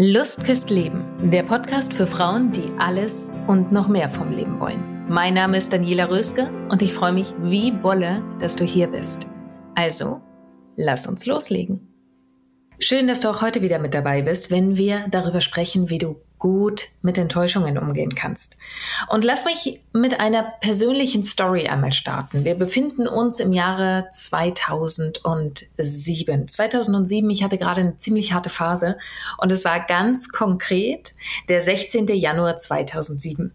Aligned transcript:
Lust 0.00 0.44
küsst 0.44 0.70
Leben, 0.70 1.04
der 1.28 1.42
Podcast 1.42 1.92
für 1.92 2.06
Frauen, 2.06 2.52
die 2.52 2.70
alles 2.78 3.32
und 3.48 3.72
noch 3.72 3.88
mehr 3.88 4.08
vom 4.08 4.30
Leben 4.30 4.60
wollen. 4.60 5.08
Mein 5.08 5.34
Name 5.34 5.56
ist 5.56 5.72
Daniela 5.72 6.08
Röske 6.08 6.48
und 6.68 6.82
ich 6.82 6.94
freue 6.94 7.12
mich 7.12 7.34
wie 7.42 7.72
Bolle, 7.72 8.22
dass 8.38 8.54
du 8.54 8.62
hier 8.62 8.86
bist. 8.86 9.26
Also, 9.74 10.20
lass 10.76 11.08
uns 11.08 11.26
loslegen. 11.26 11.88
Schön, 12.78 13.08
dass 13.08 13.18
du 13.18 13.28
auch 13.28 13.42
heute 13.42 13.60
wieder 13.60 13.80
mit 13.80 13.92
dabei 13.92 14.22
bist, 14.22 14.52
wenn 14.52 14.76
wir 14.76 15.04
darüber 15.10 15.40
sprechen, 15.40 15.90
wie 15.90 15.98
du 15.98 16.22
gut 16.38 16.88
mit 17.02 17.18
Enttäuschungen 17.18 17.78
umgehen 17.78 18.14
kannst. 18.14 18.56
Und 19.08 19.24
lass 19.24 19.44
mich 19.44 19.80
mit 19.92 20.20
einer 20.20 20.44
persönlichen 20.60 21.22
Story 21.22 21.68
einmal 21.68 21.92
starten. 21.92 22.44
Wir 22.44 22.54
befinden 22.54 23.08
uns 23.08 23.40
im 23.40 23.52
Jahre 23.52 24.08
2007. 24.12 26.48
2007, 26.48 27.30
ich 27.30 27.42
hatte 27.42 27.58
gerade 27.58 27.80
eine 27.80 27.98
ziemlich 27.98 28.32
harte 28.32 28.50
Phase 28.50 28.96
und 29.38 29.52
es 29.52 29.64
war 29.64 29.80
ganz 29.80 30.30
konkret 30.30 31.14
der 31.48 31.60
16. 31.60 32.08
Januar 32.08 32.56
2007. 32.56 33.52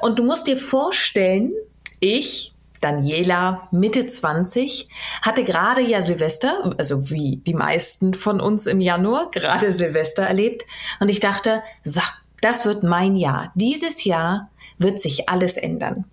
Und 0.00 0.18
du 0.18 0.24
musst 0.24 0.46
dir 0.46 0.56
vorstellen, 0.56 1.52
ich 2.00 2.54
Daniela, 2.80 3.68
Mitte 3.70 4.06
20, 4.06 4.88
hatte 5.22 5.44
gerade 5.44 5.80
ja 5.80 6.02
Silvester, 6.02 6.74
also 6.78 7.10
wie 7.10 7.42
die 7.46 7.54
meisten 7.54 8.14
von 8.14 8.40
uns 8.40 8.66
im 8.66 8.80
Januar, 8.80 9.30
gerade 9.30 9.72
Silvester 9.72 10.22
erlebt. 10.22 10.64
Und 11.00 11.08
ich 11.08 11.20
dachte, 11.20 11.62
so, 11.84 12.00
das 12.40 12.64
wird 12.64 12.82
mein 12.82 13.16
Jahr. 13.16 13.52
Dieses 13.54 14.04
Jahr 14.04 14.50
wird 14.78 15.00
sich 15.00 15.28
alles 15.28 15.56
ändern. 15.56 16.04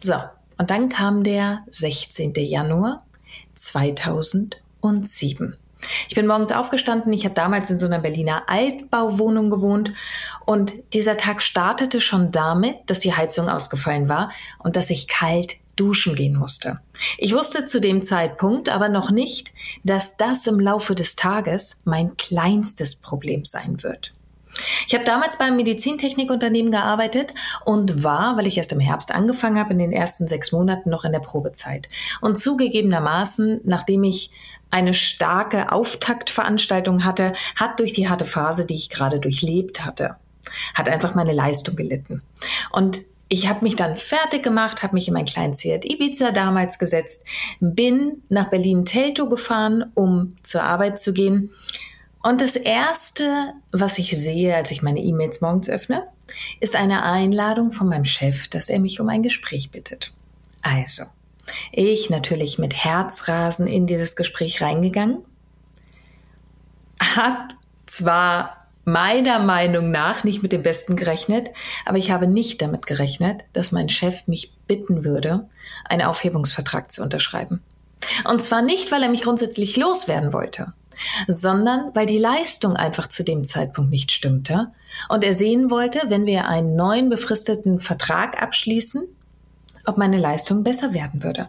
So, 0.00 0.14
und 0.58 0.70
dann 0.70 0.88
kam 0.88 1.24
der 1.24 1.64
16. 1.70 2.34
Januar 2.34 3.02
2007. 3.54 5.56
Ich 6.08 6.14
bin 6.14 6.26
morgens 6.26 6.52
aufgestanden. 6.52 7.12
Ich 7.12 7.24
habe 7.24 7.34
damals 7.34 7.70
in 7.70 7.78
so 7.78 7.86
einer 7.86 8.00
Berliner 8.00 8.44
Altbauwohnung 8.48 9.50
gewohnt. 9.50 9.92
Und 10.44 10.74
dieser 10.94 11.16
Tag 11.16 11.42
startete 11.42 12.00
schon 12.00 12.32
damit, 12.32 12.78
dass 12.86 13.00
die 13.00 13.14
Heizung 13.14 13.48
ausgefallen 13.48 14.08
war 14.08 14.30
und 14.58 14.76
dass 14.76 14.90
ich 14.90 15.08
kalt 15.08 15.56
duschen 15.80 16.14
gehen 16.14 16.36
musste. 16.36 16.80
Ich 17.16 17.34
wusste 17.34 17.66
zu 17.66 17.80
dem 17.80 18.02
Zeitpunkt 18.02 18.68
aber 18.68 18.88
noch 18.88 19.10
nicht, 19.10 19.52
dass 19.82 20.16
das 20.16 20.46
im 20.46 20.60
Laufe 20.60 20.94
des 20.94 21.16
Tages 21.16 21.80
mein 21.84 22.16
kleinstes 22.16 22.96
Problem 22.96 23.44
sein 23.44 23.82
wird. 23.82 24.12
Ich 24.86 24.94
habe 24.94 25.04
damals 25.04 25.38
beim 25.38 25.56
Medizintechnikunternehmen 25.56 26.72
gearbeitet 26.72 27.34
und 27.64 28.02
war, 28.02 28.36
weil 28.36 28.46
ich 28.46 28.58
erst 28.58 28.72
im 28.72 28.80
Herbst 28.80 29.12
angefangen 29.12 29.58
habe, 29.58 29.72
in 29.72 29.78
den 29.78 29.92
ersten 29.92 30.28
sechs 30.28 30.52
Monaten 30.52 30.90
noch 30.90 31.04
in 31.04 31.12
der 31.12 31.20
Probezeit. 31.20 31.88
Und 32.20 32.38
zugegebenermaßen, 32.38 33.60
nachdem 33.64 34.04
ich 34.04 34.30
eine 34.70 34.92
starke 34.92 35.72
Auftaktveranstaltung 35.72 37.04
hatte, 37.04 37.32
hat 37.56 37.80
durch 37.80 37.92
die 37.92 38.08
harte 38.08 38.24
Phase, 38.24 38.66
die 38.66 38.76
ich 38.76 38.90
gerade 38.90 39.18
durchlebt 39.18 39.84
hatte, 39.84 40.16
hat 40.74 40.88
einfach 40.88 41.14
meine 41.14 41.32
Leistung 41.32 41.76
gelitten. 41.76 42.22
Und 42.70 43.02
ich 43.32 43.48
habe 43.48 43.62
mich 43.62 43.76
dann 43.76 43.96
fertig 43.96 44.42
gemacht, 44.42 44.82
habe 44.82 44.94
mich 44.94 45.06
in 45.06 45.14
mein 45.14 45.24
kleinen 45.24 45.54
Seat 45.54 45.84
Ibiza 45.84 46.32
damals 46.32 46.80
gesetzt, 46.80 47.24
bin 47.60 48.22
nach 48.28 48.50
Berlin-Teltow 48.50 49.28
gefahren, 49.28 49.84
um 49.94 50.36
zur 50.42 50.64
Arbeit 50.64 51.00
zu 51.00 51.12
gehen. 51.12 51.50
Und 52.24 52.40
das 52.40 52.56
Erste, 52.56 53.54
was 53.70 53.98
ich 53.98 54.18
sehe, 54.18 54.56
als 54.56 54.72
ich 54.72 54.82
meine 54.82 55.00
E-Mails 55.00 55.40
morgens 55.40 55.70
öffne, 55.70 56.08
ist 56.58 56.74
eine 56.74 57.04
Einladung 57.04 57.70
von 57.70 57.88
meinem 57.88 58.04
Chef, 58.04 58.48
dass 58.48 58.68
er 58.68 58.80
mich 58.80 59.00
um 59.00 59.08
ein 59.08 59.22
Gespräch 59.22 59.70
bittet. 59.70 60.12
Also, 60.62 61.04
ich 61.70 62.10
natürlich 62.10 62.58
mit 62.58 62.74
Herzrasen 62.74 63.68
in 63.68 63.86
dieses 63.86 64.16
Gespräch 64.16 64.60
reingegangen, 64.60 65.18
hab 67.00 67.54
zwar 67.86 68.59
meiner 68.84 69.38
Meinung 69.38 69.90
nach 69.90 70.24
nicht 70.24 70.42
mit 70.42 70.52
dem 70.52 70.62
Besten 70.62 70.96
gerechnet, 70.96 71.50
aber 71.84 71.98
ich 71.98 72.10
habe 72.10 72.26
nicht 72.26 72.62
damit 72.62 72.86
gerechnet, 72.86 73.44
dass 73.52 73.72
mein 73.72 73.88
Chef 73.88 74.26
mich 74.26 74.52
bitten 74.66 75.04
würde, 75.04 75.48
einen 75.84 76.02
Aufhebungsvertrag 76.02 76.90
zu 76.90 77.02
unterschreiben. 77.02 77.60
Und 78.28 78.42
zwar 78.42 78.62
nicht, 78.62 78.90
weil 78.90 79.02
er 79.02 79.10
mich 79.10 79.22
grundsätzlich 79.22 79.76
loswerden 79.76 80.32
wollte, 80.32 80.72
sondern 81.28 81.94
weil 81.94 82.06
die 82.06 82.18
Leistung 82.18 82.76
einfach 82.76 83.08
zu 83.08 83.24
dem 83.24 83.44
Zeitpunkt 83.44 83.90
nicht 83.90 84.12
stimmte 84.12 84.68
und 85.08 85.24
er 85.24 85.34
sehen 85.34 85.70
wollte, 85.70 86.02
wenn 86.08 86.26
wir 86.26 86.46
einen 86.48 86.76
neuen 86.76 87.08
befristeten 87.08 87.80
Vertrag 87.80 88.42
abschließen, 88.42 89.04
ob 89.84 89.96
meine 89.96 90.18
Leistung 90.18 90.64
besser 90.64 90.92
werden 90.94 91.22
würde. 91.22 91.48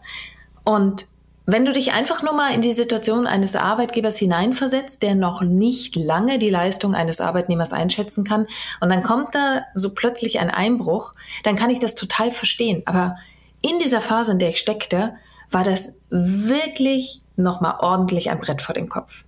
Und 0.64 1.08
wenn 1.46 1.66
du 1.66 1.74
dich 1.74 1.92
einfach 1.92 2.22
nur 2.22 2.34
mal 2.34 2.54
in 2.54 2.62
die 2.62 2.72
Situation 2.72 3.26
eines 3.26 3.56
Arbeitgebers 3.56 4.18
hineinversetzt, 4.18 5.02
der 5.02 5.16
noch 5.16 5.42
nicht 5.42 5.96
lange 5.96 6.40
die 6.40 6.50
Leistung 6.50 6.94
eines 6.94 7.20
Arbeitnehmers 7.20 7.74
einschätzen 7.74 8.24
kann, 8.24 8.48
und 8.80 8.90
dann 8.90 9.04
kommt 9.04 9.34
da 9.34 9.64
so 9.74 9.94
plötzlich 9.94 10.40
ein 10.40 10.52
Einbruch, 10.52 11.14
dann 11.44 11.56
kann 11.56 11.70
ich 11.70 11.80
das 11.80 11.96
total 11.96 12.32
verstehen. 12.32 12.84
Aber 12.86 13.16
in 13.62 13.80
dieser 13.80 14.02
Phase, 14.02 14.34
in 14.34 14.40
der 14.40 14.50
ich 14.50 14.60
steckte, 14.60 15.16
war 15.50 15.64
das 15.64 15.96
wirklich 16.10 17.22
nochmal 17.36 17.76
ordentlich 17.80 18.30
ein 18.30 18.40
Brett 18.40 18.62
vor 18.62 18.76
den 18.76 18.90
Kopf. 18.90 19.26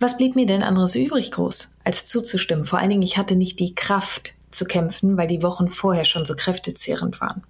Was 0.00 0.16
blieb 0.16 0.36
mir 0.36 0.46
denn 0.46 0.62
anderes 0.62 0.94
übrig 0.94 1.30
groß, 1.30 1.70
als 1.84 2.04
zuzustimmen? 2.06 2.64
Vor 2.64 2.78
allen 2.78 2.90
Dingen, 2.90 3.02
ich 3.02 3.16
hatte 3.16 3.36
nicht 3.36 3.58
die 3.60 3.74
Kraft 3.74 4.34
zu 4.50 4.64
kämpfen, 4.64 5.16
weil 5.16 5.26
die 5.26 5.42
Wochen 5.42 5.68
vorher 5.68 6.04
schon 6.04 6.24
so 6.24 6.34
kräftezehrend 6.34 7.20
waren. 7.20 7.42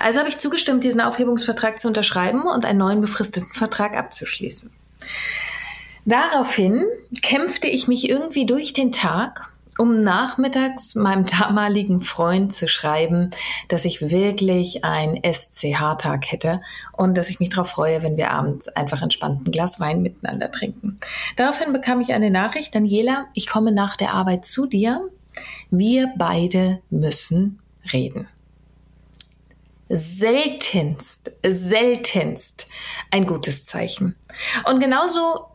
Also 0.00 0.20
habe 0.20 0.28
ich 0.28 0.38
zugestimmt, 0.38 0.84
diesen 0.84 1.00
Aufhebungsvertrag 1.00 1.78
zu 1.78 1.88
unterschreiben 1.88 2.42
und 2.42 2.64
einen 2.64 2.78
neuen 2.78 3.00
befristeten 3.00 3.52
Vertrag 3.52 3.96
abzuschließen. 3.96 4.70
Daraufhin 6.04 6.84
kämpfte 7.20 7.66
ich 7.66 7.88
mich 7.88 8.08
irgendwie 8.08 8.46
durch 8.46 8.72
den 8.72 8.92
Tag, 8.92 9.52
um 9.76 10.02
nachmittags 10.02 10.94
meinem 10.94 11.26
damaligen 11.40 12.00
Freund 12.00 12.52
zu 12.52 12.68
schreiben, 12.68 13.30
dass 13.68 13.84
ich 13.84 14.00
wirklich 14.00 14.84
einen 14.84 15.20
SCH-Tag 15.24 16.30
hätte 16.30 16.60
und 16.92 17.16
dass 17.16 17.28
ich 17.28 17.40
mich 17.40 17.50
darauf 17.50 17.70
freue, 17.70 18.02
wenn 18.02 18.16
wir 18.16 18.30
abends 18.30 18.68
einfach 18.68 19.02
entspannt 19.02 19.46
ein 19.46 19.50
Glas 19.50 19.80
Wein 19.80 20.00
miteinander 20.00 20.50
trinken. 20.50 20.98
Daraufhin 21.34 21.72
bekam 21.72 22.00
ich 22.00 22.12
eine 22.12 22.30
Nachricht, 22.30 22.74
Daniela, 22.74 23.26
ich 23.34 23.48
komme 23.48 23.72
nach 23.72 23.96
der 23.96 24.14
Arbeit 24.14 24.44
zu 24.44 24.66
dir. 24.66 25.08
Wir 25.70 26.12
beide 26.16 26.80
müssen 26.88 27.58
reden 27.92 28.28
seltenst, 29.88 31.32
seltenst 31.46 32.66
ein 33.10 33.26
gutes 33.26 33.64
Zeichen. 33.64 34.16
Und 34.68 34.80
genauso 34.80 35.46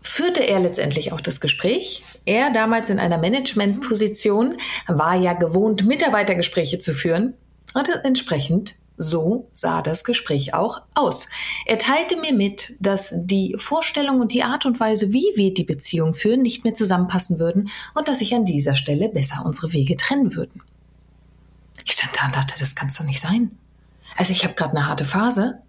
führte 0.00 0.40
er 0.40 0.60
letztendlich 0.60 1.12
auch 1.12 1.20
das 1.20 1.40
Gespräch. 1.40 2.02
Er 2.24 2.50
damals 2.50 2.90
in 2.90 2.98
einer 2.98 3.18
Managementposition 3.18 4.56
war 4.86 5.16
ja 5.16 5.34
gewohnt, 5.34 5.86
Mitarbeitergespräche 5.86 6.78
zu 6.78 6.94
führen 6.94 7.34
und 7.74 7.88
entsprechend 8.04 8.74
so 8.98 9.48
sah 9.52 9.80
das 9.80 10.02
Gespräch 10.02 10.54
auch 10.54 10.82
aus. 10.94 11.28
Er 11.66 11.78
teilte 11.78 12.16
mir 12.16 12.34
mit, 12.34 12.74
dass 12.80 13.14
die 13.16 13.54
Vorstellung 13.56 14.18
und 14.18 14.32
die 14.32 14.42
Art 14.42 14.66
und 14.66 14.80
Weise, 14.80 15.12
wie 15.12 15.32
wir 15.36 15.54
die 15.54 15.64
Beziehung 15.64 16.14
führen, 16.14 16.42
nicht 16.42 16.64
mehr 16.64 16.74
zusammenpassen 16.74 17.38
würden 17.38 17.70
und 17.94 18.08
dass 18.08 18.18
sich 18.18 18.34
an 18.34 18.44
dieser 18.44 18.74
Stelle 18.74 19.08
besser 19.08 19.44
unsere 19.44 19.72
Wege 19.72 19.96
trennen 19.96 20.34
würden. 20.34 20.62
Ich 21.88 21.94
stand 21.94 22.14
da 22.18 22.26
und 22.26 22.36
dachte, 22.36 22.54
das 22.58 22.74
kann 22.74 22.88
es 22.88 22.96
doch 22.96 23.04
nicht 23.04 23.20
sein. 23.20 23.56
Also 24.14 24.32
ich 24.32 24.44
habe 24.44 24.52
gerade 24.52 24.76
eine 24.76 24.86
harte 24.86 25.06
Phase. 25.06 25.62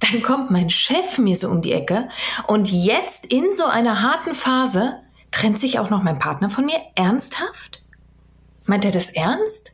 Dann 0.00 0.22
kommt 0.22 0.50
mein 0.50 0.70
Chef 0.70 1.18
mir 1.18 1.36
so 1.36 1.50
um 1.50 1.60
die 1.60 1.72
Ecke 1.72 2.08
und 2.46 2.72
jetzt 2.72 3.26
in 3.26 3.52
so 3.54 3.66
einer 3.66 4.00
harten 4.00 4.34
Phase 4.34 5.00
trennt 5.30 5.60
sich 5.60 5.78
auch 5.78 5.90
noch 5.90 6.02
mein 6.02 6.18
Partner 6.18 6.48
von 6.48 6.64
mir 6.64 6.80
ernsthaft? 6.94 7.82
Meint 8.64 8.86
er 8.86 8.90
das 8.90 9.10
ernst? 9.10 9.72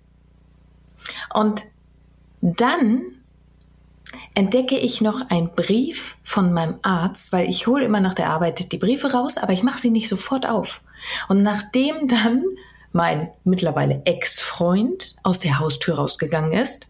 Und 1.32 1.64
dann 2.40 3.02
entdecke 4.34 4.76
ich 4.76 5.00
noch 5.00 5.30
einen 5.30 5.54
Brief 5.54 6.16
von 6.24 6.52
meinem 6.52 6.80
Arzt, 6.82 7.32
weil 7.32 7.48
ich 7.48 7.68
hole 7.68 7.84
immer 7.84 8.00
nach 8.00 8.14
der 8.14 8.30
Arbeit 8.30 8.72
die 8.72 8.78
Briefe 8.78 9.12
raus, 9.12 9.36
aber 9.36 9.52
ich 9.52 9.62
mache 9.62 9.78
sie 9.78 9.90
nicht 9.90 10.08
sofort 10.08 10.46
auf. 10.46 10.80
Und 11.28 11.42
nachdem 11.42 12.08
dann 12.08 12.42
mein 12.94 13.28
mittlerweile 13.42 14.02
Ex-Freund 14.04 15.16
aus 15.24 15.40
der 15.40 15.58
Haustür 15.58 15.96
rausgegangen 15.96 16.52
ist, 16.52 16.86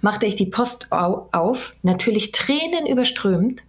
machte 0.00 0.26
ich 0.26 0.34
die 0.34 0.46
Post 0.46 0.88
auf, 0.90 1.72
natürlich 1.82 2.32
Tränen 2.32 2.86
überströmt 2.86 3.62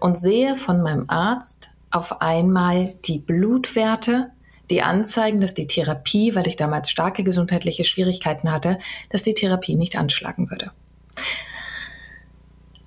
und 0.00 0.18
sehe 0.18 0.56
von 0.56 0.82
meinem 0.82 1.04
Arzt 1.08 1.68
auf 1.90 2.22
einmal 2.22 2.94
die 3.04 3.18
Blutwerte, 3.18 4.30
die 4.70 4.82
anzeigen, 4.82 5.40
dass 5.40 5.52
die 5.52 5.66
Therapie, 5.66 6.34
weil 6.34 6.46
ich 6.46 6.56
damals 6.56 6.90
starke 6.90 7.22
gesundheitliche 7.22 7.84
Schwierigkeiten 7.84 8.50
hatte, 8.50 8.78
dass 9.10 9.22
die 9.22 9.34
Therapie 9.34 9.76
nicht 9.76 9.96
anschlagen 9.96 10.50
würde. 10.50 10.70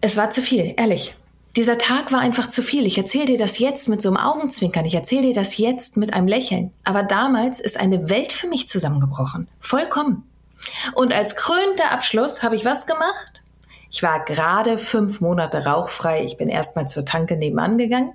Es 0.02 0.18
war 0.18 0.32
zu 0.32 0.42
viel, 0.42 0.74
ehrlich. 0.76 1.14
Dieser 1.56 1.78
Tag 1.78 2.12
war 2.12 2.20
einfach 2.20 2.48
zu 2.48 2.64
viel. 2.64 2.88
Ich 2.88 2.98
erzähle 2.98 3.26
dir 3.26 3.38
das 3.38 3.60
jetzt 3.60 3.88
mit 3.88 4.02
so 4.02 4.10
einem 4.10 4.18
Augenzwinkern. 4.18 4.86
Ich 4.86 4.96
erzähle 4.96 5.22
dir 5.22 5.34
das 5.36 5.58
jetzt 5.58 5.98
mit 5.98 6.14
einem 6.14 6.28
Lächeln. 6.28 6.72
Aber 6.84 7.04
damals 7.04 7.60
ist 7.60 7.80
eine 7.80 8.10
Welt 8.10 8.34
für 8.34 8.48
mich 8.48 8.68
zusammengebrochen. 8.68 9.48
Vollkommen. 9.60 10.24
Und 10.96 11.14
als 11.14 11.36
krönter 11.36 11.92
Abschluss 11.92 12.42
habe 12.42 12.56
ich 12.56 12.66
was 12.66 12.88
gemacht? 12.88 13.44
Ich 13.92 14.02
war 14.02 14.26
gerade 14.26 14.80
fünf 14.80 15.22
Monate 15.22 15.66
rauchfrei. 15.66 16.26
Ich 16.26 16.38
bin 16.38 16.50
erstmal 16.50 16.88
zur 16.88 17.06
Tanke 17.06 17.38
nebenan 17.38 17.78
gegangen 17.78 18.14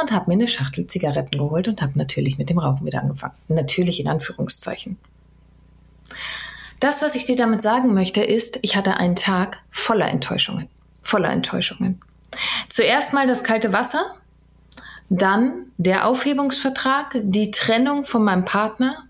und 0.00 0.10
habe 0.10 0.30
mir 0.30 0.34
eine 0.34 0.48
Schachtel 0.48 0.86
Zigaretten 0.86 1.36
geholt 1.36 1.68
und 1.68 1.82
habe 1.82 1.92
natürlich 1.96 2.38
mit 2.38 2.48
dem 2.48 2.58
Rauchen 2.58 2.86
wieder 2.86 3.02
angefangen. 3.02 3.34
Natürlich 3.48 4.00
in 4.00 4.08
Anführungszeichen. 4.08 4.96
Das, 6.80 7.02
was 7.02 7.14
ich 7.16 7.26
dir 7.26 7.36
damit 7.36 7.60
sagen 7.60 7.92
möchte, 7.92 8.22
ist, 8.22 8.58
ich 8.62 8.76
hatte 8.76 8.96
einen 8.96 9.16
Tag 9.16 9.58
voller 9.70 10.08
Enttäuschungen. 10.08 10.68
Voller 11.02 11.30
Enttäuschungen. 11.30 12.00
Zuerst 12.68 13.12
mal 13.12 13.26
das 13.26 13.44
kalte 13.44 13.72
Wasser, 13.72 14.14
dann 15.08 15.72
der 15.78 16.06
Aufhebungsvertrag, 16.06 17.16
die 17.22 17.50
Trennung 17.50 18.04
von 18.04 18.24
meinem 18.24 18.44
Partner, 18.44 19.04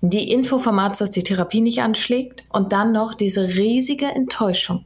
die 0.00 0.30
Info 0.30 0.58
vom 0.58 0.78
Arzt, 0.78 1.00
dass 1.00 1.10
die 1.10 1.22
Therapie 1.22 1.60
nicht 1.60 1.80
anschlägt 1.80 2.44
und 2.50 2.72
dann 2.72 2.92
noch 2.92 3.14
diese 3.14 3.48
riesige 3.48 4.06
Enttäuschung 4.06 4.84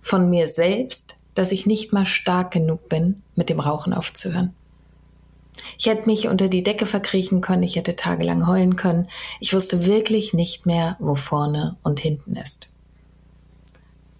von 0.00 0.28
mir 0.30 0.46
selbst, 0.46 1.16
dass 1.34 1.52
ich 1.52 1.66
nicht 1.66 1.92
mal 1.92 2.06
stark 2.06 2.50
genug 2.50 2.88
bin, 2.88 3.22
mit 3.34 3.48
dem 3.48 3.60
Rauchen 3.60 3.94
aufzuhören. 3.94 4.54
Ich 5.78 5.86
hätte 5.86 6.06
mich 6.06 6.28
unter 6.28 6.48
die 6.48 6.62
Decke 6.62 6.86
verkriechen 6.86 7.40
können, 7.40 7.62
ich 7.62 7.76
hätte 7.76 7.96
tagelang 7.96 8.46
heulen 8.46 8.76
können. 8.76 9.08
Ich 9.40 9.52
wusste 9.54 9.86
wirklich 9.86 10.32
nicht 10.32 10.66
mehr, 10.66 10.96
wo 10.98 11.14
vorne 11.14 11.76
und 11.82 12.00
hinten 12.00 12.36
ist. 12.36 12.68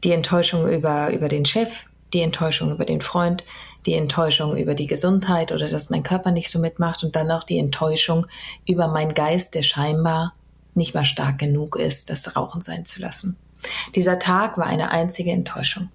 Die 0.04 0.12
Enttäuschung 0.12 0.68
über, 0.68 1.12
über 1.12 1.28
den 1.28 1.44
Chef, 1.44 1.84
die 2.12 2.20
Enttäuschung 2.20 2.70
über 2.70 2.84
den 2.84 3.00
Freund, 3.00 3.44
die 3.86 3.94
Enttäuschung 3.94 4.56
über 4.56 4.74
die 4.74 4.86
Gesundheit 4.86 5.52
oder 5.52 5.68
dass 5.68 5.90
mein 5.90 6.02
Körper 6.02 6.30
nicht 6.30 6.50
so 6.50 6.58
mitmacht 6.58 7.02
und 7.04 7.16
dann 7.16 7.26
noch 7.26 7.44
die 7.44 7.58
Enttäuschung 7.58 8.26
über 8.66 8.88
meinen 8.88 9.14
Geist, 9.14 9.54
der 9.54 9.62
scheinbar 9.62 10.32
nicht 10.74 10.94
mal 10.94 11.04
stark 11.04 11.38
genug 11.38 11.76
ist, 11.76 12.10
das 12.10 12.36
Rauchen 12.36 12.62
sein 12.62 12.84
zu 12.84 13.00
lassen. 13.00 13.36
Dieser 13.94 14.18
Tag 14.18 14.58
war 14.58 14.66
eine 14.66 14.90
einzige 14.90 15.30
Enttäuschung. 15.30 15.90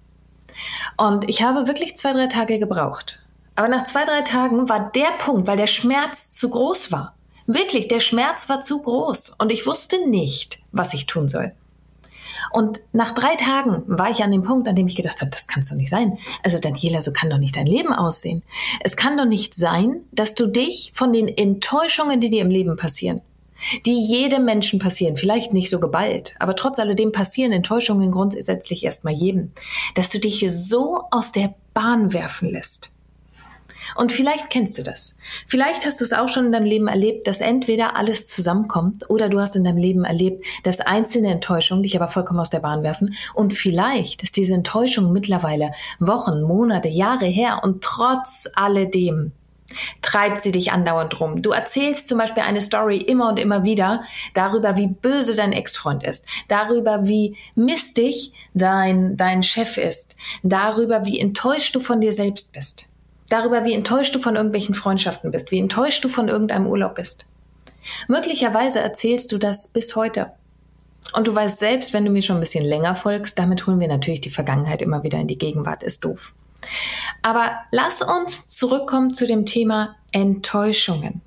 Und 0.96 1.28
ich 1.28 1.42
habe 1.42 1.66
wirklich 1.66 1.96
zwei, 1.96 2.12
drei 2.12 2.26
Tage 2.26 2.58
gebraucht, 2.58 3.18
aber 3.54 3.68
nach 3.68 3.84
zwei, 3.84 4.04
drei 4.04 4.22
Tagen 4.22 4.68
war 4.68 4.90
der 4.92 5.12
Punkt, 5.18 5.46
weil 5.46 5.56
der 5.56 5.66
Schmerz 5.66 6.30
zu 6.30 6.48
groß 6.48 6.92
war. 6.92 7.14
Wirklich, 7.46 7.88
der 7.88 8.00
Schmerz 8.00 8.48
war 8.48 8.60
zu 8.60 8.80
groß 8.80 9.30
und 9.38 9.50
ich 9.50 9.66
wusste 9.66 10.08
nicht, 10.08 10.60
was 10.70 10.94
ich 10.94 11.06
tun 11.06 11.28
soll. 11.28 11.52
Und 12.50 12.80
nach 12.92 13.12
drei 13.12 13.34
Tagen 13.36 13.82
war 13.86 14.10
ich 14.10 14.22
an 14.22 14.32
dem 14.32 14.42
Punkt, 14.42 14.68
an 14.68 14.76
dem 14.76 14.86
ich 14.86 14.96
gedacht 14.96 15.20
habe, 15.20 15.30
das 15.30 15.46
kann 15.46 15.62
doch 15.68 15.76
nicht 15.76 15.90
sein. 15.90 16.18
Also 16.42 16.58
Daniela, 16.58 17.00
so 17.00 17.12
kann 17.12 17.30
doch 17.30 17.38
nicht 17.38 17.56
dein 17.56 17.66
Leben 17.66 17.92
aussehen. 17.92 18.42
Es 18.80 18.96
kann 18.96 19.16
doch 19.16 19.24
nicht 19.24 19.54
sein, 19.54 20.02
dass 20.12 20.34
du 20.34 20.46
dich 20.46 20.90
von 20.94 21.12
den 21.12 21.28
Enttäuschungen, 21.28 22.20
die 22.20 22.30
dir 22.30 22.42
im 22.42 22.50
Leben 22.50 22.76
passieren, 22.76 23.20
die 23.86 24.00
jedem 24.00 24.44
Menschen 24.44 24.78
passieren, 24.78 25.16
vielleicht 25.16 25.52
nicht 25.52 25.70
so 25.70 25.80
geballt, 25.80 26.34
aber 26.38 26.54
trotz 26.54 26.78
alledem 26.78 27.12
passieren 27.12 27.52
Enttäuschungen 27.52 28.10
grundsätzlich 28.10 28.84
erstmal 28.84 29.14
jedem, 29.14 29.52
dass 29.94 30.10
du 30.10 30.18
dich 30.18 30.44
so 30.48 31.02
aus 31.10 31.32
der 31.32 31.54
Bahn 31.74 32.12
werfen 32.12 32.50
lässt. 32.50 32.92
Und 33.96 34.12
vielleicht 34.12 34.50
kennst 34.50 34.78
du 34.78 34.82
das. 34.82 35.16
Vielleicht 35.46 35.86
hast 35.86 36.00
du 36.00 36.04
es 36.04 36.12
auch 36.12 36.28
schon 36.28 36.46
in 36.46 36.52
deinem 36.52 36.66
Leben 36.66 36.88
erlebt, 36.88 37.26
dass 37.26 37.40
entweder 37.40 37.96
alles 37.96 38.26
zusammenkommt 38.26 39.08
oder 39.10 39.28
du 39.28 39.40
hast 39.40 39.56
in 39.56 39.64
deinem 39.64 39.78
Leben 39.78 40.04
erlebt, 40.04 40.44
dass 40.62 40.80
einzelne 40.80 41.30
Enttäuschungen 41.30 41.82
dich 41.82 41.96
aber 41.96 42.08
vollkommen 42.08 42.40
aus 42.40 42.50
der 42.50 42.60
Bahn 42.60 42.82
werfen. 42.82 43.14
Und 43.34 43.52
vielleicht 43.52 44.22
ist 44.22 44.36
diese 44.36 44.54
Enttäuschung 44.54 45.12
mittlerweile 45.12 45.70
Wochen, 45.98 46.42
Monate, 46.42 46.88
Jahre 46.88 47.26
her 47.26 47.60
und 47.62 47.82
trotz 47.82 48.48
alledem 48.54 49.32
treibt 50.02 50.40
sie 50.40 50.52
dich 50.52 50.72
andauernd 50.72 51.20
rum. 51.20 51.42
Du 51.42 51.50
erzählst 51.50 52.08
zum 52.08 52.18
Beispiel 52.18 52.42
eine 52.42 52.60
Story 52.60 52.96
immer 52.98 53.28
und 53.28 53.38
immer 53.38 53.64
wieder 53.64 54.02
darüber, 54.34 54.76
wie 54.76 54.86
böse 54.86 55.36
dein 55.36 55.52
Ex-Freund 55.52 56.02
ist, 56.02 56.24
darüber, 56.48 57.06
wie 57.06 57.36
mistig 57.54 58.32
dein, 58.54 59.16
dein 59.16 59.42
Chef 59.42 59.76
ist, 59.76 60.14
darüber, 60.42 61.04
wie 61.04 61.20
enttäuscht 61.20 61.74
du 61.74 61.80
von 61.80 62.00
dir 62.00 62.12
selbst 62.12 62.52
bist 62.52 62.87
darüber, 63.28 63.64
wie 63.64 63.74
enttäuscht 63.74 64.14
du 64.14 64.18
von 64.18 64.36
irgendwelchen 64.36 64.74
Freundschaften 64.74 65.30
bist, 65.30 65.50
wie 65.50 65.58
enttäuscht 65.58 66.04
du 66.04 66.08
von 66.08 66.28
irgendeinem 66.28 66.66
Urlaub 66.66 66.94
bist. 66.94 67.24
Möglicherweise 68.06 68.80
erzählst 68.80 69.32
du 69.32 69.38
das 69.38 69.68
bis 69.68 69.96
heute. 69.96 70.32
Und 71.14 71.26
du 71.26 71.34
weißt 71.34 71.58
selbst, 71.58 71.92
wenn 71.92 72.04
du 72.04 72.10
mir 72.10 72.22
schon 72.22 72.36
ein 72.36 72.40
bisschen 72.40 72.64
länger 72.64 72.96
folgst, 72.96 73.38
damit 73.38 73.66
holen 73.66 73.80
wir 73.80 73.88
natürlich 73.88 74.20
die 74.20 74.30
Vergangenheit 74.30 74.82
immer 74.82 75.02
wieder 75.02 75.18
in 75.18 75.26
die 75.26 75.38
Gegenwart, 75.38 75.82
ist 75.82 76.04
doof. 76.04 76.34
Aber 77.22 77.52
lass 77.70 78.02
uns 78.02 78.48
zurückkommen 78.48 79.14
zu 79.14 79.26
dem 79.26 79.46
Thema 79.46 79.96
Enttäuschungen. 80.12 81.22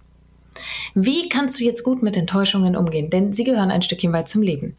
Wie 0.93 1.29
kannst 1.29 1.59
du 1.59 1.63
jetzt 1.63 1.83
gut 1.83 2.03
mit 2.03 2.15
Enttäuschungen 2.17 2.75
umgehen? 2.75 3.09
Denn 3.09 3.33
sie 3.33 3.43
gehören 3.43 3.71
ein 3.71 3.81
Stückchen 3.81 4.13
weit 4.13 4.29
zum 4.29 4.41
Leben. 4.41 4.75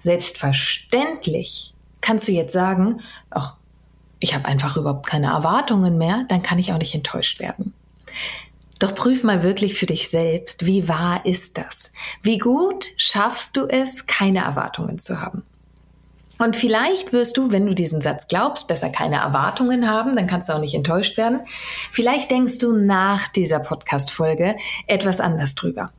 Selbstverständlich 0.00 1.74
kannst 2.00 2.28
du 2.28 2.32
jetzt 2.32 2.52
sagen, 2.52 3.00
ach, 3.30 3.56
ich 4.26 4.34
habe 4.34 4.46
einfach 4.46 4.76
überhaupt 4.76 5.06
keine 5.06 5.28
Erwartungen 5.28 5.98
mehr, 5.98 6.24
dann 6.28 6.42
kann 6.42 6.58
ich 6.58 6.72
auch 6.72 6.78
nicht 6.78 6.96
enttäuscht 6.96 7.38
werden. 7.38 7.72
Doch 8.80 8.92
prüf 8.92 9.22
mal 9.22 9.44
wirklich 9.44 9.78
für 9.78 9.86
dich 9.86 10.10
selbst, 10.10 10.66
wie 10.66 10.88
wahr 10.88 11.24
ist 11.24 11.58
das? 11.58 11.92
Wie 12.22 12.38
gut 12.38 12.88
schaffst 12.96 13.56
du 13.56 13.66
es, 13.66 14.06
keine 14.06 14.40
Erwartungen 14.40 14.98
zu 14.98 15.20
haben? 15.20 15.44
Und 16.38 16.56
vielleicht 16.56 17.12
wirst 17.12 17.36
du, 17.36 17.52
wenn 17.52 17.66
du 17.66 17.74
diesen 17.74 18.00
Satz 18.00 18.26
glaubst, 18.26 18.66
besser 18.66 18.90
keine 18.90 19.16
Erwartungen 19.16 19.88
haben, 19.88 20.16
dann 20.16 20.26
kannst 20.26 20.48
du 20.48 20.54
auch 20.54 20.60
nicht 20.60 20.74
enttäuscht 20.74 21.16
werden. 21.16 21.42
Vielleicht 21.92 22.28
denkst 22.28 22.58
du 22.58 22.72
nach 22.72 23.28
dieser 23.28 23.60
Podcast-Folge 23.60 24.56
etwas 24.88 25.20
anders 25.20 25.54
drüber. 25.54 25.92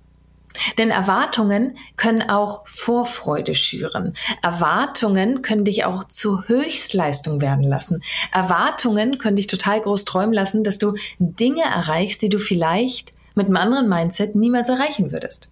Denn 0.77 0.89
Erwartungen 0.89 1.77
können 1.95 2.29
auch 2.29 2.67
Vorfreude 2.67 3.55
schüren. 3.55 4.13
Erwartungen 4.41 5.41
können 5.41 5.65
dich 5.65 5.85
auch 5.85 6.05
zur 6.05 6.47
Höchstleistung 6.47 7.41
werden 7.41 7.63
lassen. 7.63 8.01
Erwartungen 8.31 9.17
können 9.17 9.35
dich 9.35 9.47
total 9.47 9.81
groß 9.81 10.05
träumen 10.05 10.33
lassen, 10.33 10.63
dass 10.63 10.77
du 10.77 10.95
Dinge 11.19 11.63
erreichst, 11.63 12.21
die 12.21 12.29
du 12.29 12.39
vielleicht 12.39 13.13
mit 13.35 13.47
einem 13.47 13.57
anderen 13.57 13.89
Mindset 13.89 14.35
niemals 14.35 14.69
erreichen 14.69 15.11
würdest. 15.11 15.49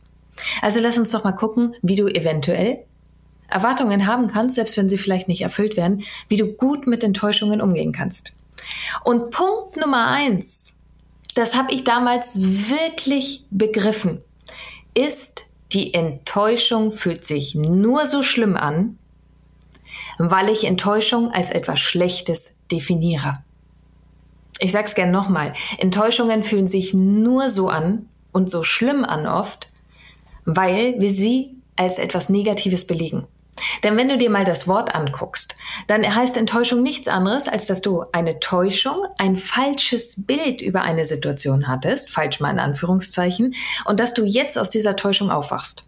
Also 0.61 0.79
lass 0.79 0.97
uns 0.97 1.11
doch 1.11 1.23
mal 1.23 1.31
gucken, 1.31 1.75
wie 1.81 1.95
du 1.95 2.07
eventuell 2.07 2.79
Erwartungen 3.47 4.07
haben 4.07 4.27
kannst, 4.27 4.55
selbst 4.55 4.75
wenn 4.77 4.89
sie 4.89 4.97
vielleicht 4.97 5.27
nicht 5.27 5.41
erfüllt 5.41 5.77
werden, 5.77 6.03
wie 6.27 6.37
du 6.37 6.47
gut 6.47 6.87
mit 6.87 7.03
Enttäuschungen 7.03 7.61
umgehen 7.61 7.91
kannst. 7.91 8.33
Und 9.03 9.29
Punkt 9.29 9.77
Nummer 9.77 10.07
eins, 10.07 10.77
das 11.35 11.55
habe 11.55 11.71
ich 11.71 11.83
damals 11.83 12.39
wirklich 12.41 13.45
begriffen 13.51 14.21
ist, 14.95 15.45
die 15.71 15.93
Enttäuschung 15.93 16.91
fühlt 16.91 17.25
sich 17.25 17.55
nur 17.55 18.07
so 18.07 18.23
schlimm 18.23 18.55
an, 18.55 18.97
weil 20.17 20.49
ich 20.49 20.63
Enttäuschung 20.63 21.31
als 21.31 21.51
etwas 21.51 21.79
Schlechtes 21.79 22.55
definiere. 22.71 23.43
Ich 24.59 24.71
sag's 24.71 24.95
gern 24.95 25.11
nochmal. 25.11 25.53
Enttäuschungen 25.77 26.43
fühlen 26.43 26.67
sich 26.67 26.93
nur 26.93 27.49
so 27.49 27.67
an 27.67 28.07
und 28.31 28.49
so 28.49 28.63
schlimm 28.63 29.03
an 29.03 29.27
oft, 29.27 29.69
weil 30.45 30.99
wir 30.99 31.09
sie 31.09 31.57
als 31.75 31.97
etwas 31.99 32.29
Negatives 32.29 32.87
belegen. 32.87 33.27
Denn 33.85 33.97
wenn 33.97 34.09
du 34.09 34.17
dir 34.17 34.31
mal 34.31 34.45
das 34.45 34.67
Wort 34.67 34.95
anguckst, 34.95 35.55
dann 35.85 36.03
heißt 36.03 36.37
Enttäuschung 36.37 36.81
nichts 36.81 37.07
anderes, 37.07 37.47
als 37.47 37.67
dass 37.67 37.81
du 37.81 38.03
eine 38.13 38.39
Täuschung, 38.39 39.05
ein 39.19 39.37
falsches 39.37 40.25
Bild 40.25 40.63
über 40.63 40.81
eine 40.81 41.05
Situation 41.05 41.67
hattest, 41.67 42.09
falsch 42.09 42.39
mal 42.39 42.49
in 42.49 42.57
Anführungszeichen, 42.57 43.53
und 43.85 43.99
dass 43.99 44.15
du 44.15 44.25
jetzt 44.25 44.57
aus 44.57 44.71
dieser 44.71 44.95
Täuschung 44.95 45.29
aufwachst. 45.29 45.87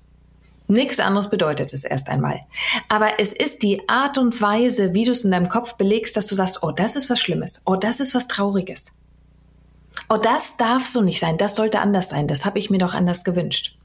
Nichts 0.68 1.00
anderes 1.00 1.32
bedeutet 1.32 1.74
es 1.74 1.84
erst 1.86 2.08
einmal. 2.10 2.42
Aber 2.88 3.20
es 3.20 3.34
ist 3.34 3.64
die 3.64 3.90
Art 3.90 4.20
und 4.20 4.40
Weise, 4.42 4.94
wie 4.94 5.06
du 5.06 5.12
es 5.12 5.24
in 5.24 5.32
deinem 5.32 5.50
Kopf 5.50 5.74
belegst, 5.74 6.16
dass 6.16 6.28
du 6.28 6.36
sagst, 6.36 6.62
oh, 6.62 6.72
das 6.72 6.96
ist 6.96 7.10
was 7.10 7.20
Schlimmes, 7.20 7.64
oh, 7.66 7.78
das 7.78 8.00
ist 8.00 8.14
was 8.14 8.28
Trauriges. 8.28 9.00
Oh, 10.10 10.18
das 10.18 10.56
darf 10.56 10.86
so 10.86 11.02
nicht 11.02 11.20
sein, 11.20 11.38
das 11.38 11.56
sollte 11.56 11.80
anders 11.80 12.10
sein, 12.10 12.28
das 12.28 12.46
habe 12.46 12.60
ich 12.60 12.70
mir 12.70 12.78
doch 12.78 12.94
anders 12.94 13.26
gewünscht. 13.26 13.76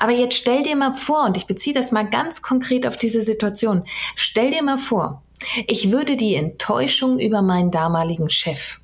Aber 0.00 0.12
jetzt 0.12 0.34
stell 0.34 0.64
dir 0.64 0.74
mal 0.74 0.92
vor, 0.92 1.24
und 1.26 1.36
ich 1.36 1.46
beziehe 1.46 1.74
das 1.74 1.92
mal 1.92 2.08
ganz 2.08 2.42
konkret 2.42 2.86
auf 2.86 2.96
diese 2.96 3.22
Situation, 3.22 3.84
stell 4.16 4.50
dir 4.50 4.62
mal 4.62 4.78
vor, 4.78 5.22
ich 5.68 5.92
würde 5.92 6.16
die 6.16 6.34
Enttäuschung 6.34 7.20
über 7.20 7.40
meinen 7.40 7.70
damaligen 7.70 8.30
Chef, 8.30 8.80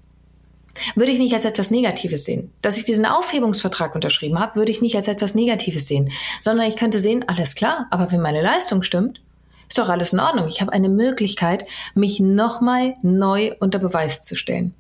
würde 0.94 1.10
ich 1.10 1.18
nicht 1.18 1.34
als 1.34 1.44
etwas 1.44 1.72
Negatives 1.72 2.24
sehen. 2.24 2.52
Dass 2.62 2.78
ich 2.78 2.84
diesen 2.84 3.06
Aufhebungsvertrag 3.06 3.94
unterschrieben 3.94 4.38
habe, 4.38 4.54
würde 4.54 4.70
ich 4.70 4.80
nicht 4.80 4.94
als 4.94 5.08
etwas 5.08 5.34
Negatives 5.34 5.88
sehen, 5.88 6.12
sondern 6.40 6.68
ich 6.68 6.76
könnte 6.76 7.00
sehen, 7.00 7.24
alles 7.26 7.56
klar, 7.56 7.88
aber 7.90 8.12
wenn 8.12 8.20
meine 8.20 8.42
Leistung 8.42 8.84
stimmt, 8.84 9.20
ist 9.68 9.78
doch 9.78 9.88
alles 9.88 10.12
in 10.12 10.20
Ordnung. 10.20 10.46
Ich 10.46 10.60
habe 10.60 10.72
eine 10.72 10.88
Möglichkeit, 10.88 11.66
mich 11.94 12.20
nochmal 12.20 12.94
neu 13.02 13.54
unter 13.58 13.80
Beweis 13.80 14.22
zu 14.22 14.36
stellen. 14.36 14.74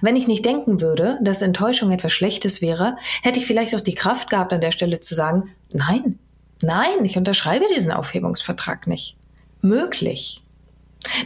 Wenn 0.00 0.16
ich 0.16 0.28
nicht 0.28 0.44
denken 0.44 0.80
würde, 0.80 1.18
dass 1.22 1.42
Enttäuschung 1.42 1.92
etwas 1.92 2.12
Schlechtes 2.12 2.60
wäre, 2.60 2.96
hätte 3.22 3.38
ich 3.38 3.46
vielleicht 3.46 3.74
auch 3.74 3.80
die 3.80 3.94
Kraft 3.94 4.30
gehabt, 4.30 4.52
an 4.52 4.60
der 4.60 4.72
Stelle 4.72 5.00
zu 5.00 5.14
sagen, 5.14 5.50
nein, 5.72 6.18
nein, 6.60 7.04
ich 7.04 7.16
unterschreibe 7.16 7.66
diesen 7.74 7.92
Aufhebungsvertrag 7.92 8.86
nicht. 8.86 9.16
Möglich. 9.60 10.42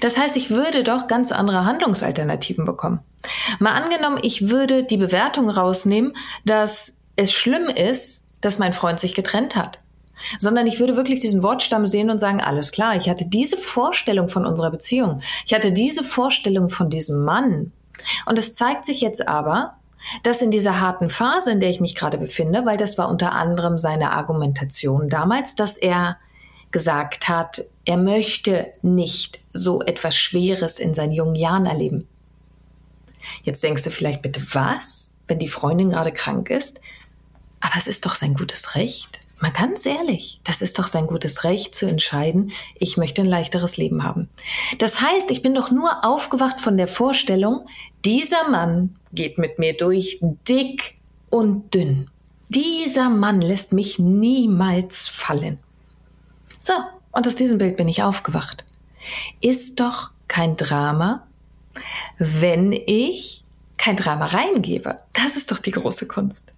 Das 0.01 0.19
heißt, 0.19 0.37
ich 0.37 0.51
würde 0.51 0.85
doch 0.85 1.07
ganz 1.07 1.33
andere 1.33 1.67
Handlungsalternativen 1.67 2.65
bekommen. 2.65 3.01
Mal 3.59 3.73
angenommen, 3.73 4.19
ich 4.23 4.49
würde 4.49 4.85
die 4.85 4.97
Bewertung 4.97 5.51
rausnehmen, 5.51 6.17
dass 6.45 6.97
es 7.17 7.33
schlimm 7.33 7.69
ist, 7.69 8.25
dass 8.41 8.59
mein 8.59 8.73
Freund 8.73 9.01
sich 9.01 9.15
getrennt 9.15 9.57
hat. 9.57 9.81
sondern 10.39 10.67
ich 10.67 10.81
würde 10.81 10.97
wirklich 10.97 11.21
diesen 11.21 11.43
Wortstamm 11.43 11.87
sehen 11.87 12.11
und 12.11 12.19
sagen, 12.19 12.41
alles 12.41 12.73
klar, 12.73 12.97
ich 12.97 13.09
hatte 13.09 13.27
diese 13.27 13.57
Vorstellung 13.57 14.29
von 14.29 14.47
unserer 14.47 14.71
Beziehung, 14.71 15.21
ich 15.45 15.55
hatte 15.55 15.73
diese 15.73 16.05
Vorstellung 16.05 16.71
von 16.71 16.91
diesem 16.91 17.25
Mann. 17.25 17.73
Und 18.27 18.39
es 18.39 18.53
zeigt 18.53 18.85
sich 18.85 19.01
jetzt 19.01 19.27
aber, 19.27 19.77
dass 20.23 20.43
in 20.43 20.51
dieser 20.51 20.81
harten 20.81 21.11
Phase, 21.11 21.51
in 21.51 21.61
der 21.61 21.71
ich 21.71 21.81
mich 21.81 21.95
gerade 21.95 22.19
befinde, 22.19 22.65
weil 22.65 22.77
das 22.77 22.99
war 22.99 23.09
unter 23.09 23.33
anderem 23.33 23.79
seine 23.79 24.13
Argumentation 24.13 25.09
damals, 25.09 25.55
dass 25.55 25.77
er 25.77 26.19
gesagt 26.71 27.29
hat, 27.29 27.63
er 27.85 27.97
möchte 27.97 28.73
nicht 28.83 29.41
so 29.53 29.81
etwas 29.83 30.17
Schweres 30.17 30.79
in 30.79 30.95
seinen 30.95 31.13
jungen 31.13 31.37
Jahren 31.37 31.67
erleben. 31.67 32.07
Jetzt 33.43 33.63
denkst 33.63 33.83
du 33.83 33.91
vielleicht 33.91 34.23
bitte, 34.23 34.43
was, 34.53 35.23
wenn 35.27 35.39
die 35.39 35.49
Freundin 35.49 35.91
gerade 35.91 36.13
krank 36.13 36.51
ist? 36.51 36.81
Aber 37.61 37.75
es 37.77 37.87
ist 37.87 38.07
doch 38.07 38.15
sein 38.15 38.35
gutes 38.35 38.75
Recht. 38.75 39.21
Mal 39.39 39.53
ganz 39.53 39.85
ehrlich, 39.85 40.41
das 40.45 40.63
ist 40.63 40.79
doch 40.79 40.87
sein 40.87 41.07
gutes 41.07 41.45
Recht 41.45 41.75
zu 41.75 41.87
entscheiden, 41.87 42.53
ich 42.75 42.97
möchte 42.97 43.21
ein 43.21 43.27
leichteres 43.27 43.77
Leben 43.77 44.03
haben. 44.03 44.31
Das 44.79 45.03
heißt, 45.03 45.31
ich 45.31 45.43
bin 45.43 45.55
doch 45.55 45.71
nur 45.71 46.05
aufgewacht 46.05 46.61
von 46.61 46.79
der 46.79 46.89
Vorstellung, 46.89 47.67
dieser 48.05 48.49
Mann 48.49 48.97
geht 49.13 49.37
mit 49.37 49.59
mir 49.59 49.77
durch 49.77 50.21
dick 50.49 50.95
und 51.29 51.75
dünn. 51.75 52.09
Dieser 52.49 53.11
Mann 53.11 53.43
lässt 53.43 53.73
mich 53.73 53.99
niemals 53.99 55.09
fallen. 55.09 55.59
So, 56.63 56.73
und 57.13 57.27
aus 57.27 57.35
diesem 57.35 57.59
Bild 57.59 57.77
bin 57.77 57.89
ich 57.89 58.03
aufgewacht. 58.03 58.65
Ist 59.41 59.81
doch 59.81 60.11
kein 60.29 60.57
Drama, 60.57 61.27
wenn 62.19 62.73
ich 62.73 63.45
kein 63.77 63.97
Drama 63.97 64.27
reingebe. 64.27 64.97
Das 65.13 65.37
ist 65.37 65.51
doch 65.51 65.59
die 65.59 65.73
große 65.73 66.09
Kunst. 66.09 66.53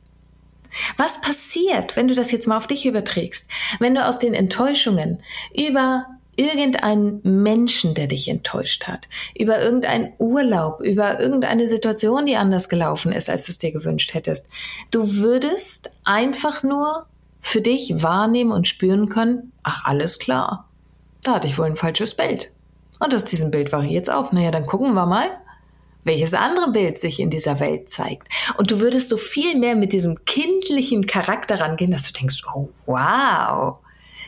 Was 0.97 1.21
passiert, 1.21 1.97
wenn 1.97 2.09
du 2.09 2.15
das 2.15 2.31
jetzt 2.31 2.47
mal 2.47 2.57
auf 2.57 2.67
dich 2.67 2.87
überträgst? 2.87 3.51
Wenn 3.81 3.95
du 3.95 4.05
aus 4.05 4.19
den 4.19 4.35
Enttäuschungen 4.35 5.23
über 5.57 6.07
irgendeinen 6.37 7.21
Menschen, 7.25 7.95
der 7.95 8.07
dich 8.07 8.29
enttäuscht 8.29 8.87
hat, 8.87 9.09
über 9.37 9.61
irgendeinen 9.61 10.13
Urlaub, 10.19 10.81
über 10.81 11.19
irgendeine 11.19 11.67
Situation, 11.67 12.27
die 12.27 12.37
anders 12.37 12.69
gelaufen 12.69 13.11
ist, 13.11 13.29
als 13.29 13.47
du 13.47 13.53
es 13.53 13.59
dir 13.59 13.73
gewünscht 13.73 14.15
hättest, 14.15 14.47
du 14.93 15.17
würdest 15.17 15.91
einfach 16.05 16.63
nur 16.63 17.07
für 17.41 17.61
dich 17.61 18.03
wahrnehmen 18.03 18.53
und 18.53 18.69
spüren 18.69 19.09
können, 19.09 19.53
ach 19.65 19.85
alles 19.85 20.21
klar, 20.21 20.69
da 21.25 21.35
hatte 21.35 21.49
ich 21.49 21.59
wohl 21.59 21.67
ein 21.67 21.77
falsches 21.77 22.15
Bild. 22.15 22.51
Und 23.01 23.15
aus 23.15 23.25
diesem 23.25 23.51
Bild 23.51 23.73
war 23.73 23.83
ich 23.85 23.91
jetzt 23.91 24.11
auf. 24.11 24.33
Naja, 24.33 24.51
dann 24.51 24.67
gucken 24.67 24.95
wir 24.95 25.07
mal, 25.07 25.31
welches 26.05 26.35
andere 26.35 26.71
Bild 26.71 26.99
sich 26.99 27.21
in 27.21 27.31
dieser 27.31 27.61
Welt 27.61 27.88
zeigt. 27.88 28.28
Und 28.57 28.71
du 28.71 28.81
würdest 28.81 29.09
so 29.09 29.17
viel 29.17 29.59
mehr 29.59 29.76
mit 29.76 29.93
diesem 29.93 30.25
kindlichen 30.25 31.07
Charakter 31.07 31.61
rangehen, 31.61 31.90
dass 31.90 32.11
du 32.11 32.12
denkst, 32.19 32.43
oh 32.55 32.71
wow, 32.87 33.78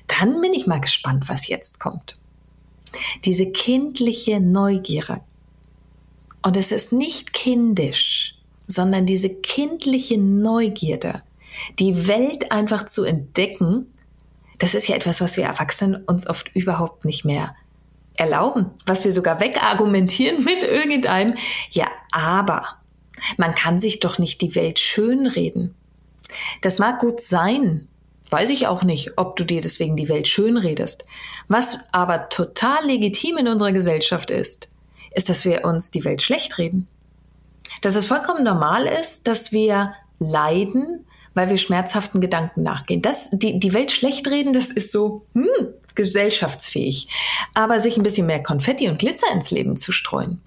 dann 0.06 0.40
bin 0.40 0.52
ich 0.52 0.66
mal 0.66 0.80
gespannt, 0.80 1.28
was 1.28 1.48
jetzt 1.48 1.80
kommt. 1.80 2.14
Diese 3.24 3.50
kindliche 3.50 4.40
Neugierde. 4.40 5.20
Und 6.42 6.56
es 6.56 6.72
ist 6.72 6.92
nicht 6.92 7.32
kindisch, 7.32 8.36
sondern 8.66 9.06
diese 9.06 9.28
kindliche 9.28 10.18
Neugierde, 10.18 11.22
die 11.78 12.08
Welt 12.08 12.52
einfach 12.52 12.86
zu 12.86 13.04
entdecken, 13.04 13.92
das 14.58 14.74
ist 14.74 14.88
ja 14.88 14.96
etwas, 14.96 15.20
was 15.20 15.36
wir 15.36 15.44
Erwachsenen 15.44 16.04
uns 16.04 16.26
oft 16.26 16.54
überhaupt 16.54 17.04
nicht 17.04 17.24
mehr 17.24 17.54
erlauben, 18.20 18.70
was 18.86 19.04
wir 19.04 19.12
sogar 19.12 19.40
wegargumentieren 19.40 20.44
mit 20.44 20.62
irgendeinem. 20.62 21.34
Ja, 21.70 21.86
aber 22.12 22.66
man 23.36 23.54
kann 23.54 23.78
sich 23.78 24.00
doch 24.00 24.18
nicht 24.18 24.40
die 24.40 24.54
Welt 24.54 24.78
schönreden. 24.78 25.74
Das 26.60 26.78
mag 26.78 27.00
gut 27.00 27.20
sein, 27.20 27.88
weiß 28.28 28.50
ich 28.50 28.66
auch 28.66 28.84
nicht, 28.84 29.12
ob 29.16 29.36
du 29.36 29.44
dir 29.44 29.60
deswegen 29.60 29.96
die 29.96 30.08
Welt 30.08 30.28
schönredest. 30.28 31.02
Was 31.48 31.78
aber 31.92 32.28
total 32.28 32.86
legitim 32.86 33.38
in 33.38 33.48
unserer 33.48 33.72
Gesellschaft 33.72 34.30
ist, 34.30 34.68
ist, 35.12 35.28
dass 35.28 35.44
wir 35.44 35.64
uns 35.64 35.90
die 35.90 36.04
Welt 36.04 36.22
schlecht 36.22 36.58
reden. 36.58 36.86
Dass 37.80 37.96
es 37.96 38.06
vollkommen 38.06 38.44
normal 38.44 38.86
ist, 38.86 39.26
dass 39.26 39.50
wir 39.50 39.94
leiden, 40.18 41.06
weil 41.34 41.50
wir 41.50 41.56
schmerzhaften 41.56 42.20
Gedanken 42.20 42.62
nachgehen. 42.62 43.02
Das, 43.02 43.30
die, 43.32 43.58
die 43.58 43.72
Welt 43.72 43.92
schlecht 43.92 44.28
reden, 44.28 44.52
das 44.52 44.66
ist 44.66 44.92
so, 44.92 45.24
hm, 45.34 45.74
gesellschaftsfähig. 45.94 47.08
Aber 47.54 47.80
sich 47.80 47.96
ein 47.96 48.02
bisschen 48.02 48.26
mehr 48.26 48.42
Konfetti 48.42 48.88
und 48.88 48.98
Glitzer 48.98 49.30
ins 49.32 49.50
Leben 49.50 49.76
zu 49.76 49.92
streuen. 49.92 50.40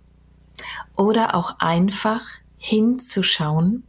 Oder 0.96 1.36
auch 1.36 1.56
einfach 1.60 2.22
hinzuschauen, 2.58 3.84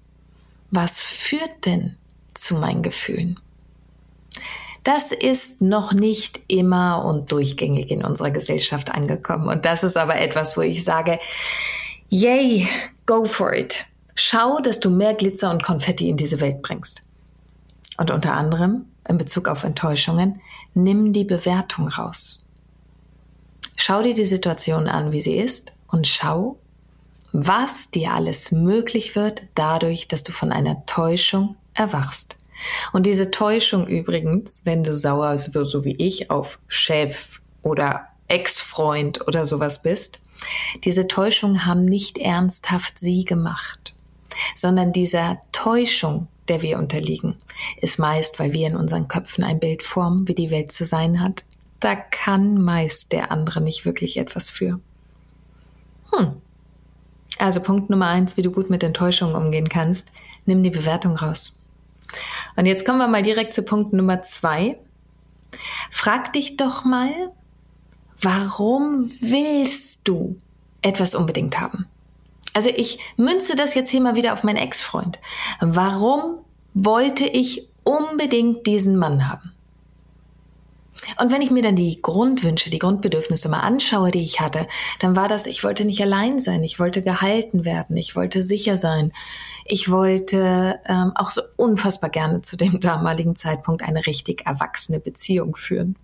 was 0.71 1.05
führt 1.05 1.67
denn 1.67 1.97
zu 2.35 2.57
meinen 2.57 2.83
Gefühlen? 2.83 3.39
Das 4.83 5.13
ist 5.13 5.63
noch 5.63 5.95
nicht 5.95 6.41
immer 6.49 7.05
und 7.05 7.33
durchgängig 7.33 7.91
in 7.91 8.05
unserer 8.05 8.31
Gesellschaft 8.31 8.91
angekommen. 8.91 9.49
Und 9.49 9.65
das 9.65 9.83
ist 9.83 9.97
aber 9.97 10.21
etwas, 10.21 10.57
wo 10.57 10.61
ich 10.61 10.85
sage, 10.85 11.19
yay, 12.11 12.69
go 13.07 13.25
for 13.25 13.55
it. 13.55 13.87
Schau, 14.15 14.61
dass 14.61 14.81
du 14.81 14.91
mehr 14.91 15.15
Glitzer 15.15 15.51
und 15.51 15.63
Konfetti 15.63 16.09
in 16.09 16.17
diese 16.17 16.41
Welt 16.41 16.63
bringst. 16.63 17.03
Und 17.99 18.11
unter 18.11 18.35
anderem 18.35 18.87
in 19.09 19.19
Bezug 19.19 19.49
auf 19.49 19.65
Enttäuschungen, 19.65 20.41
nimm 20.75 21.13
die 21.13 21.25
Bewertung 21.25 21.89
raus. 21.89 22.41
Schau 23.77 24.03
dir 24.03 24.15
die 24.15 24.25
Situation 24.25 24.89
an, 24.89 25.13
wie 25.13 25.21
sie 25.21 25.37
ist 25.37 25.73
und 25.89 26.07
schau, 26.07 26.59
was 27.33 27.91
dir 27.91 28.13
alles 28.13 28.53
möglich 28.53 29.17
wird 29.17 29.43
dadurch, 29.55 30.09
dass 30.09 30.23
du 30.23 30.33
von 30.33 30.53
einer 30.53 30.87
Täuschung 30.87 31.57
erwachst. 31.75 32.37
Und 32.93 33.07
diese 33.07 33.31
Täuschung 33.31 33.87
übrigens, 33.87 34.63
wenn 34.65 34.85
du 34.85 34.95
sauer, 34.95 35.37
so 35.37 35.85
wie 35.85 35.97
ich, 35.97 36.31
auf 36.31 36.61
Chef 36.69 37.41
oder 37.63 38.07
Ex-Freund 38.29 39.27
oder 39.27 39.45
sowas 39.47 39.83
bist, 39.83 40.21
diese 40.85 41.09
Täuschungen 41.09 41.67
haben 41.67 41.85
nicht 41.85 42.19
ernsthaft 42.19 42.99
sie 42.99 43.25
gemacht, 43.25 43.95
sondern 44.55 44.93
dieser 44.93 45.41
Täuschung 45.53 46.29
der 46.49 46.63
wir 46.63 46.79
unterliegen, 46.79 47.37
ist 47.81 47.99
meist, 47.99 48.39
weil 48.39 48.53
wir 48.53 48.67
in 48.67 48.77
unseren 48.77 49.09
Köpfen 49.09 49.45
ein 49.45 49.61
Bild 49.61 49.83
formen, 49.83 50.29
wie 50.29 50.35
die 50.35 50.51
Welt 50.51 50.73
zu 50.73 50.85
sein 50.85 51.21
hat. 51.21 51.45
Da 51.81 51.95
kann 51.95 52.63
meist 52.63 53.13
der 53.13 53.31
andere 53.31 53.61
nicht 53.61 53.85
wirklich 53.85 54.17
etwas 54.17 54.51
für. 54.51 54.81
Hm. 56.13 56.37
Also 57.39 57.61
Punkt 57.61 57.91
Nummer 57.91 58.09
eins, 58.09 58.37
wie 58.37 58.43
du 58.43 58.51
gut 58.51 58.71
mit 58.71 58.83
Enttäuschungen 58.83 59.35
umgehen 59.35 59.69
kannst, 59.69 60.11
nimm 60.47 60.63
die 60.63 60.71
Bewertung 60.71 61.17
raus. 61.17 61.55
Und 62.57 62.67
jetzt 62.67 62.87
kommen 62.87 62.99
wir 62.99 63.09
mal 63.09 63.23
direkt 63.23 63.53
zu 63.53 63.63
Punkt 63.63 63.93
Nummer 63.93 64.23
zwei. 64.23 64.79
Frag 65.91 66.33
dich 66.33 66.57
doch 66.57 66.85
mal, 66.85 67.13
warum 68.21 69.03
willst 69.03 70.03
du 70.05 70.39
etwas 70.81 71.15
unbedingt 71.15 71.61
haben? 71.61 71.87
Also 72.55 72.71
ich 72.75 72.99
münze 73.17 73.57
das 73.57 73.75
jetzt 73.75 73.91
hier 73.91 74.01
mal 74.01 74.17
wieder 74.17 74.33
auf 74.33 74.45
meinen 74.45 74.57
Ex-Freund. 74.57 75.19
Warum 75.61 76.39
wollte 76.73 77.27
ich 77.27 77.69
unbedingt 77.83 78.67
diesen 78.67 78.97
Mann 78.97 79.29
haben? 79.29 79.53
Und 81.21 81.31
wenn 81.31 81.43
ich 81.43 81.51
mir 81.51 81.63
dann 81.63 81.77
die 81.77 82.01
Grundwünsche, 82.01 82.71
die 82.71 82.79
Grundbedürfnisse 82.79 83.49
mal 83.49 83.61
anschaue, 83.61 84.11
die 84.11 84.23
ich 84.23 84.41
hatte, 84.41 84.67
dann 85.01 85.17
war 85.17 85.29
das, 85.29 85.47
ich 85.47 85.63
wollte 85.63 85.85
nicht 85.85 86.01
allein 86.01 86.41
sein, 86.41 86.63
ich 86.63 86.79
wollte 86.79 87.03
gehalten 87.03 87.65
werden, 87.65 87.97
ich 87.97 88.17
wollte 88.17 88.41
sicher 88.41 88.77
sein, 88.77 89.13
ich 89.67 89.91
wollte 89.91 90.81
ähm, 90.87 91.13
auch 91.15 91.31
so 91.31 91.43
unfassbar 91.57 92.11
gerne 92.11 92.41
zu 92.41 92.57
dem 92.57 92.81
damaligen 92.81 93.37
Zeitpunkt 93.37 93.83
eine 93.83 94.07
richtig 94.07 94.47
erwachsene 94.47 95.01
Beziehung 95.01 95.57
führen. 95.57 95.97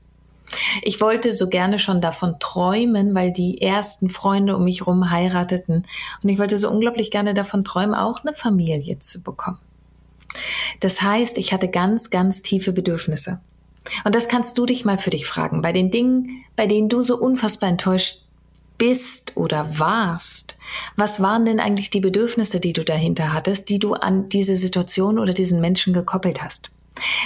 Ich 0.83 1.01
wollte 1.01 1.33
so 1.33 1.49
gerne 1.49 1.79
schon 1.79 2.01
davon 2.01 2.37
träumen, 2.39 3.15
weil 3.15 3.33
die 3.33 3.61
ersten 3.61 4.11
Freunde 4.11 4.57
um 4.57 4.65
mich 4.65 4.81
herum 4.81 5.11
heirateten. 5.11 5.87
Und 6.23 6.29
ich 6.29 6.39
wollte 6.39 6.59
so 6.59 6.71
unglaublich 6.71 7.11
gerne 7.11 7.35
davon 7.35 7.65
träumen, 7.65 7.95
auch 7.95 8.25
eine 8.25 8.35
Familie 8.35 8.99
zu 8.99 9.23
bekommen. 9.23 9.59
Das 10.81 11.03
heißt, 11.03 11.39
ich 11.39 11.53
hatte 11.53 11.69
ganz, 11.69 12.11
ganz 12.11 12.43
tiefe 12.43 12.73
Bedürfnisse. 12.73 13.41
Und 14.05 14.15
das 14.15 14.29
kannst 14.29 14.57
du 14.59 14.67
dich 14.67 14.85
mal 14.85 14.99
für 14.99 15.11
dich 15.11 15.27
fragen. 15.27 15.63
Bei 15.63 15.73
den 15.73 15.91
Dingen, 15.91 16.45
bei 16.57 16.67
denen 16.67 16.89
du 16.89 17.03
so 17.03 17.19
unfassbar 17.19 17.71
enttäuscht 17.71 18.23
bist 18.79 19.37
oder 19.37 19.79
warst, 19.79 20.57
was 20.97 21.21
waren 21.21 21.45
denn 21.45 21.61
eigentlich 21.61 21.91
die 21.91 22.01
Bedürfnisse, 22.01 22.61
die 22.61 22.73
du 22.73 22.85
dahinter 22.85 23.33
hattest, 23.33 23.69
die 23.69 23.79
du 23.79 23.95
an 23.95 24.29
diese 24.29 24.57
Situation 24.57 25.19
oder 25.19 25.33
diesen 25.35 25.61
Menschen 25.61 25.93
gekoppelt 25.93 26.43
hast? 26.43 26.71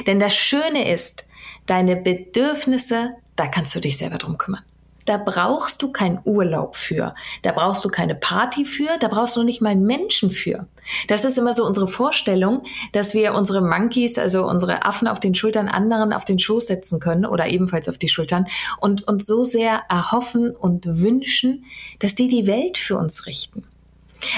Denn 0.07 0.21
das 0.21 0.35
Schöne 0.35 0.93
ist, 0.93 1.25
Deine 1.67 1.97
Bedürfnisse, 1.97 3.15
da 3.37 3.47
kannst 3.47 3.75
du 3.75 3.81
dich 3.81 3.97
selber 3.97 4.19
drum 4.19 4.39
kümmern. 4.39 4.63
Da 5.07 5.19
brauchst 5.19 5.83
du 5.83 5.93
keinen 5.93 6.21
Urlaub 6.25 6.77
für. 6.77 7.13
Da 7.43 7.53
brauchst 7.53 7.85
du 7.85 7.91
keine 7.91 8.15
Party 8.15 8.65
für. 8.65 8.89
Da 9.01 9.09
brauchst 9.09 9.37
du 9.37 9.43
nicht 9.43 9.61
mal 9.61 9.71
einen 9.71 9.85
Menschen 9.85 10.31
für. 10.31 10.67
Das 11.09 11.25
ist 11.25 11.37
immer 11.37 11.53
so 11.53 11.65
unsere 11.65 11.89
Vorstellung, 11.89 12.63
dass 12.93 13.15
wir 13.15 13.35
unsere 13.35 13.61
Monkeys, 13.61 14.19
also 14.19 14.47
unsere 14.47 14.85
Affen 14.85 15.09
auf 15.09 15.21
den 15.21 15.35
Schultern 15.35 15.69
anderen 15.69 16.13
auf 16.13 16.25
den 16.25 16.39
Schoß 16.39 16.67
setzen 16.67 17.01
können 17.01 17.27
oder 17.27 17.49
ebenfalls 17.49 17.89
auf 17.89 17.99
die 17.99 18.09
Schultern 18.09 18.47
und 18.81 19.07
uns 19.07 19.27
so 19.27 19.45
sehr 19.45 19.83
erhoffen 19.91 20.55
und 20.57 20.87
wünschen, 20.87 21.65
dass 21.99 22.15
die 22.15 22.29
die 22.29 22.47
Welt 22.47 22.79
für 22.79 22.97
uns 22.97 23.27
richten. 23.27 23.65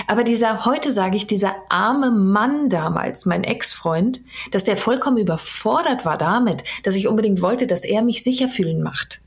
Aber 0.07 0.25
dieser, 0.25 0.65
heute 0.65 0.93
sage 0.93 1.17
ich, 1.17 1.27
dieser 1.27 1.55
arme 1.69 2.11
Mann 2.11 2.69
damals, 2.71 3.27
mein 3.27 3.45
Ex-Freund, 3.45 4.21
dass 4.51 4.65
der 4.65 4.77
vollkommen 4.77 5.19
überfordert 5.19 6.05
war 6.05 6.19
damit, 6.19 6.65
dass 6.83 6.97
ich 6.97 7.09
unbedingt 7.09 7.43
wollte, 7.43 7.67
dass 7.67 7.85
er 7.85 8.03
mich 8.03 8.23
sicher 8.23 8.49
fühlen 8.49 8.83
macht. 8.83 9.21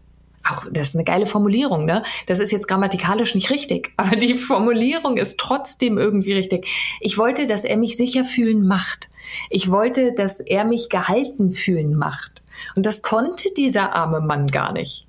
Auch, 0.50 0.66
das 0.72 0.90
ist 0.90 0.96
eine 0.96 1.04
geile 1.04 1.28
Formulierung, 1.28 1.86
ne? 1.86 2.04
Das 2.26 2.40
ist 2.40 2.52
jetzt 2.52 2.68
grammatikalisch 2.68 3.36
nicht 3.36 3.52
richtig, 3.52 3.92
aber 3.98 4.16
die 4.16 4.38
Formulierung 4.38 5.18
ist 5.18 5.38
trotzdem 5.38 5.98
irgendwie 5.98 6.34
richtig. 6.34 6.68
Ich 7.02 7.18
wollte, 7.18 7.46
dass 7.46 7.64
er 7.64 7.78
mich 7.78 7.98
sicher 7.98 8.26
fühlen 8.26 8.66
macht. 8.66 9.10
Ich 9.50 9.70
wollte, 9.70 10.14
dass 10.14 10.40
er 10.40 10.66
mich 10.66 10.90
gehalten 10.90 11.52
fühlen 11.52 11.96
macht. 11.96 12.42
Und 12.76 12.86
das 12.86 13.02
konnte 13.02 13.50
dieser 13.56 13.94
arme 13.94 14.22
Mann 14.22 14.48
gar 14.48 14.74
nicht. 14.74 15.06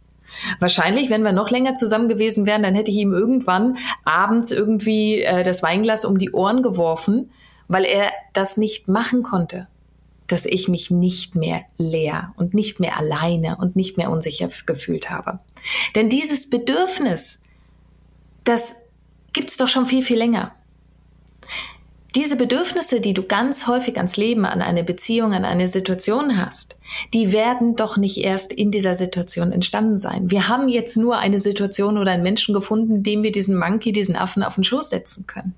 Wahrscheinlich, 0.59 1.11
wenn 1.11 1.23
wir 1.23 1.32
noch 1.32 1.50
länger 1.50 1.75
zusammen 1.75 2.09
gewesen 2.09 2.47
wären, 2.47 2.62
dann 2.62 2.75
hätte 2.75 2.90
ich 2.90 2.97
ihm 2.99 3.12
irgendwann 3.12 3.78
abends 4.04 4.50
irgendwie 4.50 5.23
äh, 5.23 5.42
das 5.42 5.62
Weinglas 5.62 6.04
um 6.04 6.18
die 6.18 6.32
Ohren 6.32 6.62
geworfen, 6.62 7.30
weil 7.68 7.85
er 7.85 8.11
das 8.32 8.56
nicht 8.56 8.88
machen 8.88 9.23
konnte. 9.23 9.68
Dass 10.26 10.47
ich 10.47 10.68
mich 10.68 10.90
nicht 10.90 11.35
mehr 11.35 11.62
leer 11.76 12.32
und 12.37 12.54
nicht 12.54 12.78
mehr 12.78 12.97
alleine 12.97 13.56
und 13.56 13.75
nicht 13.75 13.97
mehr 13.97 14.11
unsicher 14.11 14.49
gefühlt 14.64 15.11
habe. 15.11 15.38
Denn 15.97 16.09
dieses 16.09 16.49
Bedürfnis, 16.49 17.40
das 18.44 18.76
gibt's 19.32 19.56
doch 19.56 19.68
schon 19.68 19.87
viel, 19.87 20.02
viel 20.02 20.18
länger. 20.18 20.54
Diese 22.14 22.37
Bedürfnisse, 22.37 23.00
die 23.00 23.14
du 23.14 23.23
ganz 23.23 23.67
häufig 23.67 23.97
ans 23.97 24.17
Leben, 24.17 24.45
an 24.45 24.62
eine 24.62 24.83
Beziehung, 24.83 25.33
an 25.33 25.45
eine 25.45 25.69
Situation 25.69 26.37
hast, 26.37 26.76
die 27.14 27.33
werden 27.33 27.76
doch 27.76 27.97
nicht 27.97 28.19
erst 28.19 28.52
in 28.52 28.71
dieser 28.71 28.95
Situation 28.95 29.52
entstanden 29.52 29.97
sein. 29.97 30.31
Wir 30.31 30.49
haben 30.49 30.69
jetzt 30.69 30.97
nur 30.97 31.19
eine 31.19 31.38
Situation 31.38 31.99
oder 31.99 32.11
einen 32.11 32.25
Menschen 32.25 32.52
gefunden, 32.52 33.02
dem 33.02 33.23
wir 33.23 33.33
diesen 33.33 33.57
Monkey, 33.57 33.93
diesen 33.93 34.17
Affen 34.17 34.43
auf 34.43 34.57
den 34.57 34.64
Schoß 34.64 34.90
setzen 34.90 35.26
können. 35.26 35.55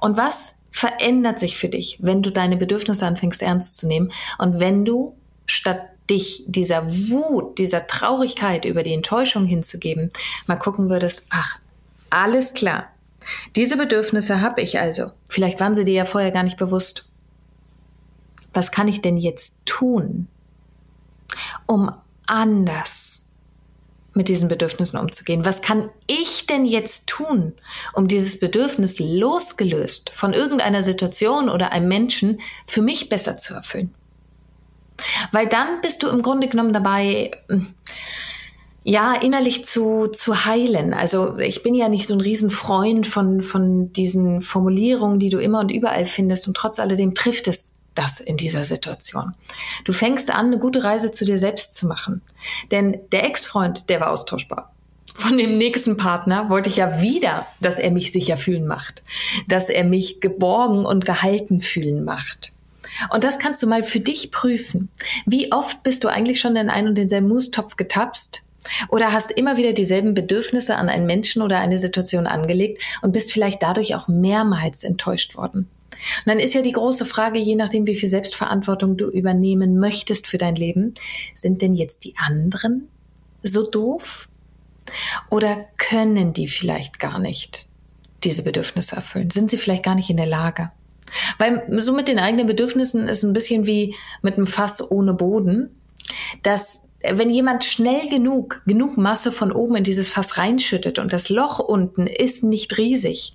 Und 0.00 0.16
was 0.16 0.56
verändert 0.70 1.38
sich 1.38 1.58
für 1.58 1.68
dich, 1.68 1.98
wenn 2.00 2.22
du 2.22 2.30
deine 2.30 2.56
Bedürfnisse 2.56 3.06
anfängst 3.06 3.42
ernst 3.42 3.76
zu 3.76 3.86
nehmen 3.86 4.12
und 4.38 4.60
wenn 4.60 4.84
du 4.84 5.14
statt 5.46 5.82
dich 6.08 6.44
dieser 6.46 6.90
Wut, 6.90 7.58
dieser 7.58 7.86
Traurigkeit 7.86 8.64
über 8.64 8.82
die 8.82 8.94
Enttäuschung 8.94 9.46
hinzugeben, 9.46 10.10
mal 10.46 10.56
gucken 10.56 10.88
würdest, 10.88 11.26
ach, 11.30 11.58
alles 12.08 12.52
klar, 12.52 12.88
diese 13.56 13.76
Bedürfnisse 13.76 14.40
habe 14.40 14.60
ich 14.62 14.78
also. 14.78 15.12
Vielleicht 15.28 15.60
waren 15.60 15.74
sie 15.74 15.84
dir 15.84 15.94
ja 15.94 16.04
vorher 16.04 16.30
gar 16.30 16.42
nicht 16.42 16.56
bewusst. 16.56 17.06
Was 18.52 18.70
kann 18.72 18.88
ich 18.88 19.00
denn 19.00 19.16
jetzt 19.16 19.64
tun, 19.66 20.26
um 21.66 21.92
anders 22.26 23.30
mit 24.14 24.28
diesen 24.28 24.48
Bedürfnissen 24.48 24.98
umzugehen? 24.98 25.44
Was 25.44 25.62
kann 25.62 25.88
ich 26.06 26.46
denn 26.46 26.64
jetzt 26.64 27.08
tun, 27.08 27.54
um 27.92 28.08
dieses 28.08 28.40
Bedürfnis 28.40 28.98
losgelöst 28.98 30.10
von 30.14 30.32
irgendeiner 30.32 30.82
Situation 30.82 31.48
oder 31.48 31.72
einem 31.72 31.88
Menschen 31.88 32.40
für 32.66 32.82
mich 32.82 33.08
besser 33.08 33.36
zu 33.36 33.54
erfüllen? 33.54 33.94
Weil 35.32 35.46
dann 35.46 35.80
bist 35.80 36.02
du 36.02 36.08
im 36.08 36.22
Grunde 36.22 36.48
genommen 36.48 36.72
dabei, 36.72 37.30
hm, 37.48 37.74
ja, 38.82 39.14
innerlich 39.14 39.64
zu, 39.64 40.06
zu 40.06 40.46
heilen. 40.46 40.94
Also 40.94 41.38
ich 41.38 41.62
bin 41.62 41.74
ja 41.74 41.88
nicht 41.88 42.06
so 42.06 42.14
ein 42.14 42.20
Riesenfreund 42.20 43.06
von, 43.06 43.42
von 43.42 43.92
diesen 43.92 44.42
Formulierungen, 44.42 45.18
die 45.18 45.28
du 45.28 45.38
immer 45.38 45.60
und 45.60 45.70
überall 45.70 46.06
findest 46.06 46.48
und 46.48 46.56
trotz 46.56 46.78
alledem 46.78 47.14
trifft 47.14 47.48
es 47.48 47.74
das 47.94 48.20
in 48.20 48.36
dieser 48.36 48.64
Situation. 48.64 49.34
Du 49.84 49.92
fängst 49.92 50.30
an, 50.30 50.46
eine 50.46 50.58
gute 50.58 50.82
Reise 50.84 51.10
zu 51.10 51.24
dir 51.24 51.38
selbst 51.38 51.74
zu 51.74 51.86
machen. 51.86 52.22
Denn 52.70 52.98
der 53.12 53.24
Ex-Freund, 53.24 53.90
der 53.90 54.00
war 54.00 54.10
austauschbar. 54.10 54.72
Von 55.14 55.36
dem 55.36 55.58
nächsten 55.58 55.96
Partner 55.96 56.48
wollte 56.48 56.70
ich 56.70 56.76
ja 56.76 57.02
wieder, 57.02 57.46
dass 57.60 57.78
er 57.78 57.90
mich 57.90 58.12
sicher 58.12 58.36
fühlen 58.36 58.66
macht, 58.66 59.02
dass 59.48 59.68
er 59.68 59.84
mich 59.84 60.20
geborgen 60.20 60.86
und 60.86 61.04
gehalten 61.04 61.60
fühlen 61.60 62.04
macht. 62.04 62.52
Und 63.12 63.24
das 63.24 63.38
kannst 63.38 63.62
du 63.62 63.66
mal 63.66 63.82
für 63.82 64.00
dich 64.00 64.30
prüfen. 64.30 64.88
Wie 65.26 65.52
oft 65.52 65.82
bist 65.82 66.04
du 66.04 66.08
eigentlich 66.08 66.40
schon 66.40 66.56
in 66.56 66.70
einen 66.70 66.88
und 66.88 66.98
denselben 66.98 67.28
Mustopf 67.28 67.76
getapst 67.76 68.42
oder 68.88 69.12
hast 69.12 69.30
immer 69.32 69.56
wieder 69.56 69.72
dieselben 69.72 70.14
Bedürfnisse 70.14 70.76
an 70.76 70.88
einen 70.88 71.06
Menschen 71.06 71.42
oder 71.42 71.58
eine 71.58 71.78
Situation 71.78 72.26
angelegt 72.26 72.82
und 73.02 73.12
bist 73.12 73.32
vielleicht 73.32 73.62
dadurch 73.62 73.94
auch 73.94 74.08
mehrmals 74.08 74.84
enttäuscht 74.84 75.36
worden. 75.36 75.68
Und 75.90 76.26
dann 76.26 76.38
ist 76.38 76.54
ja 76.54 76.62
die 76.62 76.72
große 76.72 77.04
Frage, 77.04 77.38
je 77.38 77.56
nachdem, 77.56 77.86
wie 77.86 77.96
viel 77.96 78.08
Selbstverantwortung 78.08 78.96
du 78.96 79.10
übernehmen 79.10 79.78
möchtest 79.78 80.26
für 80.26 80.38
dein 80.38 80.54
Leben, 80.54 80.94
sind 81.34 81.62
denn 81.62 81.74
jetzt 81.74 82.04
die 82.04 82.14
anderen 82.16 82.88
so 83.42 83.68
doof? 83.68 84.28
Oder 85.30 85.66
können 85.76 86.32
die 86.32 86.48
vielleicht 86.48 86.98
gar 86.98 87.18
nicht 87.18 87.68
diese 88.24 88.42
Bedürfnisse 88.42 88.96
erfüllen? 88.96 89.30
Sind 89.30 89.50
sie 89.50 89.56
vielleicht 89.56 89.84
gar 89.84 89.94
nicht 89.94 90.10
in 90.10 90.16
der 90.16 90.26
Lage? 90.26 90.70
Weil 91.38 91.64
so 91.80 91.92
mit 91.92 92.08
den 92.08 92.18
eigenen 92.18 92.46
Bedürfnissen 92.46 93.08
ist 93.08 93.24
ein 93.24 93.32
bisschen 93.32 93.66
wie 93.66 93.94
mit 94.22 94.36
einem 94.36 94.46
Fass 94.46 94.90
ohne 94.90 95.14
Boden, 95.14 95.70
dass 96.42 96.82
wenn 97.02 97.30
jemand 97.30 97.64
schnell 97.64 98.08
genug, 98.08 98.62
genug 98.66 98.98
Masse 98.98 99.32
von 99.32 99.52
oben 99.52 99.76
in 99.76 99.84
dieses 99.84 100.10
Fass 100.10 100.36
reinschüttet 100.36 100.98
und 100.98 101.12
das 101.12 101.30
Loch 101.30 101.58
unten 101.58 102.06
ist 102.06 102.44
nicht 102.44 102.76
riesig, 102.76 103.32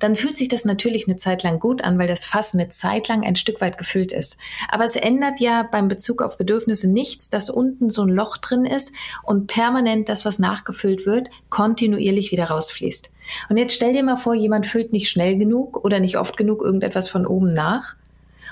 dann 0.00 0.16
fühlt 0.16 0.36
sich 0.36 0.48
das 0.48 0.64
natürlich 0.64 1.06
eine 1.06 1.16
Zeit 1.16 1.44
lang 1.44 1.60
gut 1.60 1.84
an, 1.84 1.98
weil 1.98 2.08
das 2.08 2.24
Fass 2.24 2.54
eine 2.54 2.70
Zeit 2.70 3.06
lang 3.08 3.22
ein 3.22 3.36
Stück 3.36 3.60
weit 3.60 3.78
gefüllt 3.78 4.10
ist. 4.10 4.36
Aber 4.68 4.84
es 4.84 4.96
ändert 4.96 5.38
ja 5.38 5.62
beim 5.70 5.86
Bezug 5.86 6.22
auf 6.22 6.38
Bedürfnisse 6.38 6.90
nichts, 6.90 7.30
dass 7.30 7.50
unten 7.50 7.88
so 7.88 8.02
ein 8.02 8.08
Loch 8.08 8.36
drin 8.36 8.66
ist 8.66 8.92
und 9.22 9.46
permanent 9.46 10.08
das, 10.08 10.24
was 10.24 10.40
nachgefüllt 10.40 11.06
wird, 11.06 11.28
kontinuierlich 11.50 12.32
wieder 12.32 12.46
rausfließt. 12.46 13.10
Und 13.48 13.56
jetzt 13.56 13.74
stell 13.74 13.92
dir 13.92 14.02
mal 14.02 14.16
vor, 14.16 14.34
jemand 14.34 14.66
füllt 14.66 14.92
nicht 14.92 15.08
schnell 15.08 15.36
genug 15.38 15.84
oder 15.84 16.00
nicht 16.00 16.18
oft 16.18 16.36
genug 16.36 16.62
irgendetwas 16.62 17.08
von 17.08 17.26
oben 17.26 17.52
nach 17.52 17.94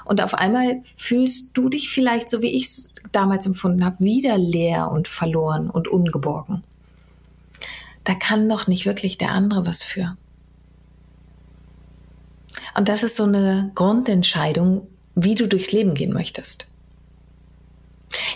und 0.04 0.22
auf 0.22 0.34
einmal 0.34 0.82
fühlst 0.96 1.50
du 1.54 1.68
dich 1.68 1.90
vielleicht, 1.90 2.28
so 2.28 2.42
wie 2.42 2.50
ich 2.50 2.64
es 2.64 2.92
damals 3.12 3.46
empfunden 3.46 3.84
habe, 3.84 4.00
wieder 4.00 4.38
leer 4.38 4.90
und 4.90 5.08
verloren 5.08 5.70
und 5.70 5.88
ungeborgen. 5.88 6.62
Da 8.04 8.14
kann 8.14 8.48
doch 8.48 8.66
nicht 8.66 8.86
wirklich 8.86 9.18
der 9.18 9.30
andere 9.30 9.64
was 9.66 9.82
für. 9.82 10.16
Und 12.74 12.88
das 12.88 13.02
ist 13.02 13.16
so 13.16 13.24
eine 13.24 13.70
Grundentscheidung, 13.74 14.86
wie 15.14 15.34
du 15.34 15.46
durchs 15.46 15.72
Leben 15.72 15.94
gehen 15.94 16.12
möchtest. 16.12 16.66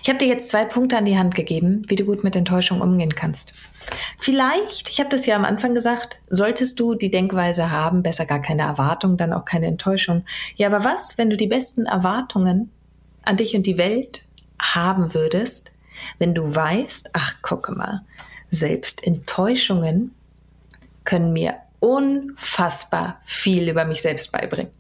Ich 0.03 0.09
habe 0.09 0.19
dir 0.19 0.29
jetzt 0.29 0.51
zwei 0.51 0.65
Punkte 0.65 0.97
an 0.97 1.05
die 1.05 1.19
Hand 1.19 1.35
gegeben, 1.35 1.83
wie 1.89 1.97
du 1.97 2.05
gut 2.05 2.25
mit 2.25 2.37
Enttäuschung 2.37 2.81
umgehen 2.81 3.15
kannst. 3.15 3.53
Vielleicht, 4.19 4.89
ich 4.89 4.99
habe 4.99 5.11
das 5.11 5.27
ja 5.27 5.37
am 5.37 5.45
Anfang 5.45 5.75
gesagt, 5.75 6.19
solltest 6.29 6.81
du 6.81 6.95
die 6.95 7.11
Denkweise 7.11 7.71
haben, 7.71 8.03
besser 8.03 8.27
gar 8.27 8.41
keine 8.41 8.63
Erwartung, 8.63 9.17
dann 9.17 9.33
auch 9.33 9.45
keine 9.45 9.67
Enttäuschung. 9.67 10.25
Ja, 10.57 10.69
aber 10.69 10.85
was, 10.85 11.19
wenn 11.19 11.31
du 11.31 11.37
die 11.37 11.47
besten 11.47 11.87
Erwartungen 11.87 12.71
an 13.23 13.37
dich 13.37 13.55
und 13.55 13.67
die 13.67 13.79
Welt 13.79 14.23
haben 14.61 15.15
würdest, 15.15 15.71
wenn 16.19 16.35
du 16.35 16.55
weißt, 16.55 17.11
ach, 17.13 17.43
gucke 17.43 17.73
mal, 17.73 18.03
selbst 18.51 19.07
Enttäuschungen 19.07 20.15
können 21.05 21.33
mir 21.33 21.57
unfassbar 21.81 23.21
viel 23.25 23.69
über 23.69 23.85
mich 23.85 24.03
selbst 24.03 24.33
beibringen. 24.33 24.71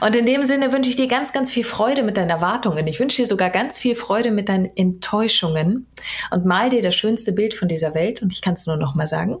Und 0.00 0.16
in 0.16 0.26
dem 0.26 0.44
Sinne 0.44 0.72
wünsche 0.72 0.90
ich 0.90 0.96
dir 0.96 1.08
ganz, 1.08 1.32
ganz 1.32 1.50
viel 1.50 1.64
Freude 1.64 2.02
mit 2.02 2.16
deinen 2.16 2.30
Erwartungen. 2.30 2.86
Ich 2.86 3.00
wünsche 3.00 3.22
dir 3.22 3.26
sogar 3.26 3.50
ganz 3.50 3.78
viel 3.78 3.96
Freude 3.96 4.30
mit 4.30 4.48
deinen 4.48 4.66
Enttäuschungen 4.76 5.86
und 6.30 6.44
mal 6.44 6.70
dir 6.70 6.82
das 6.82 6.94
schönste 6.94 7.32
Bild 7.32 7.54
von 7.54 7.68
dieser 7.68 7.94
Welt. 7.94 8.22
Und 8.22 8.32
ich 8.32 8.42
kann 8.42 8.54
es 8.54 8.66
nur 8.66 8.76
noch 8.76 8.94
mal 8.94 9.06
sagen. 9.06 9.38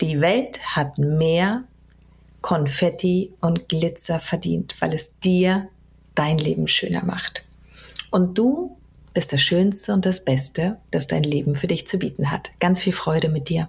Die 0.00 0.20
Welt 0.20 0.60
hat 0.76 0.98
mehr 0.98 1.64
Konfetti 2.40 3.32
und 3.40 3.68
Glitzer 3.68 4.20
verdient, 4.20 4.76
weil 4.80 4.92
es 4.92 5.18
dir 5.18 5.68
dein 6.14 6.38
Leben 6.38 6.68
schöner 6.68 7.04
macht. 7.04 7.42
Und 8.10 8.38
du 8.38 8.76
bist 9.14 9.32
das 9.32 9.40
Schönste 9.40 9.92
und 9.92 10.06
das 10.06 10.24
Beste, 10.24 10.76
das 10.90 11.06
dein 11.06 11.22
Leben 11.22 11.54
für 11.54 11.66
dich 11.66 11.86
zu 11.86 11.98
bieten 11.98 12.30
hat. 12.30 12.50
Ganz 12.60 12.82
viel 12.82 12.92
Freude 12.92 13.30
mit 13.30 13.48
dir. 13.48 13.68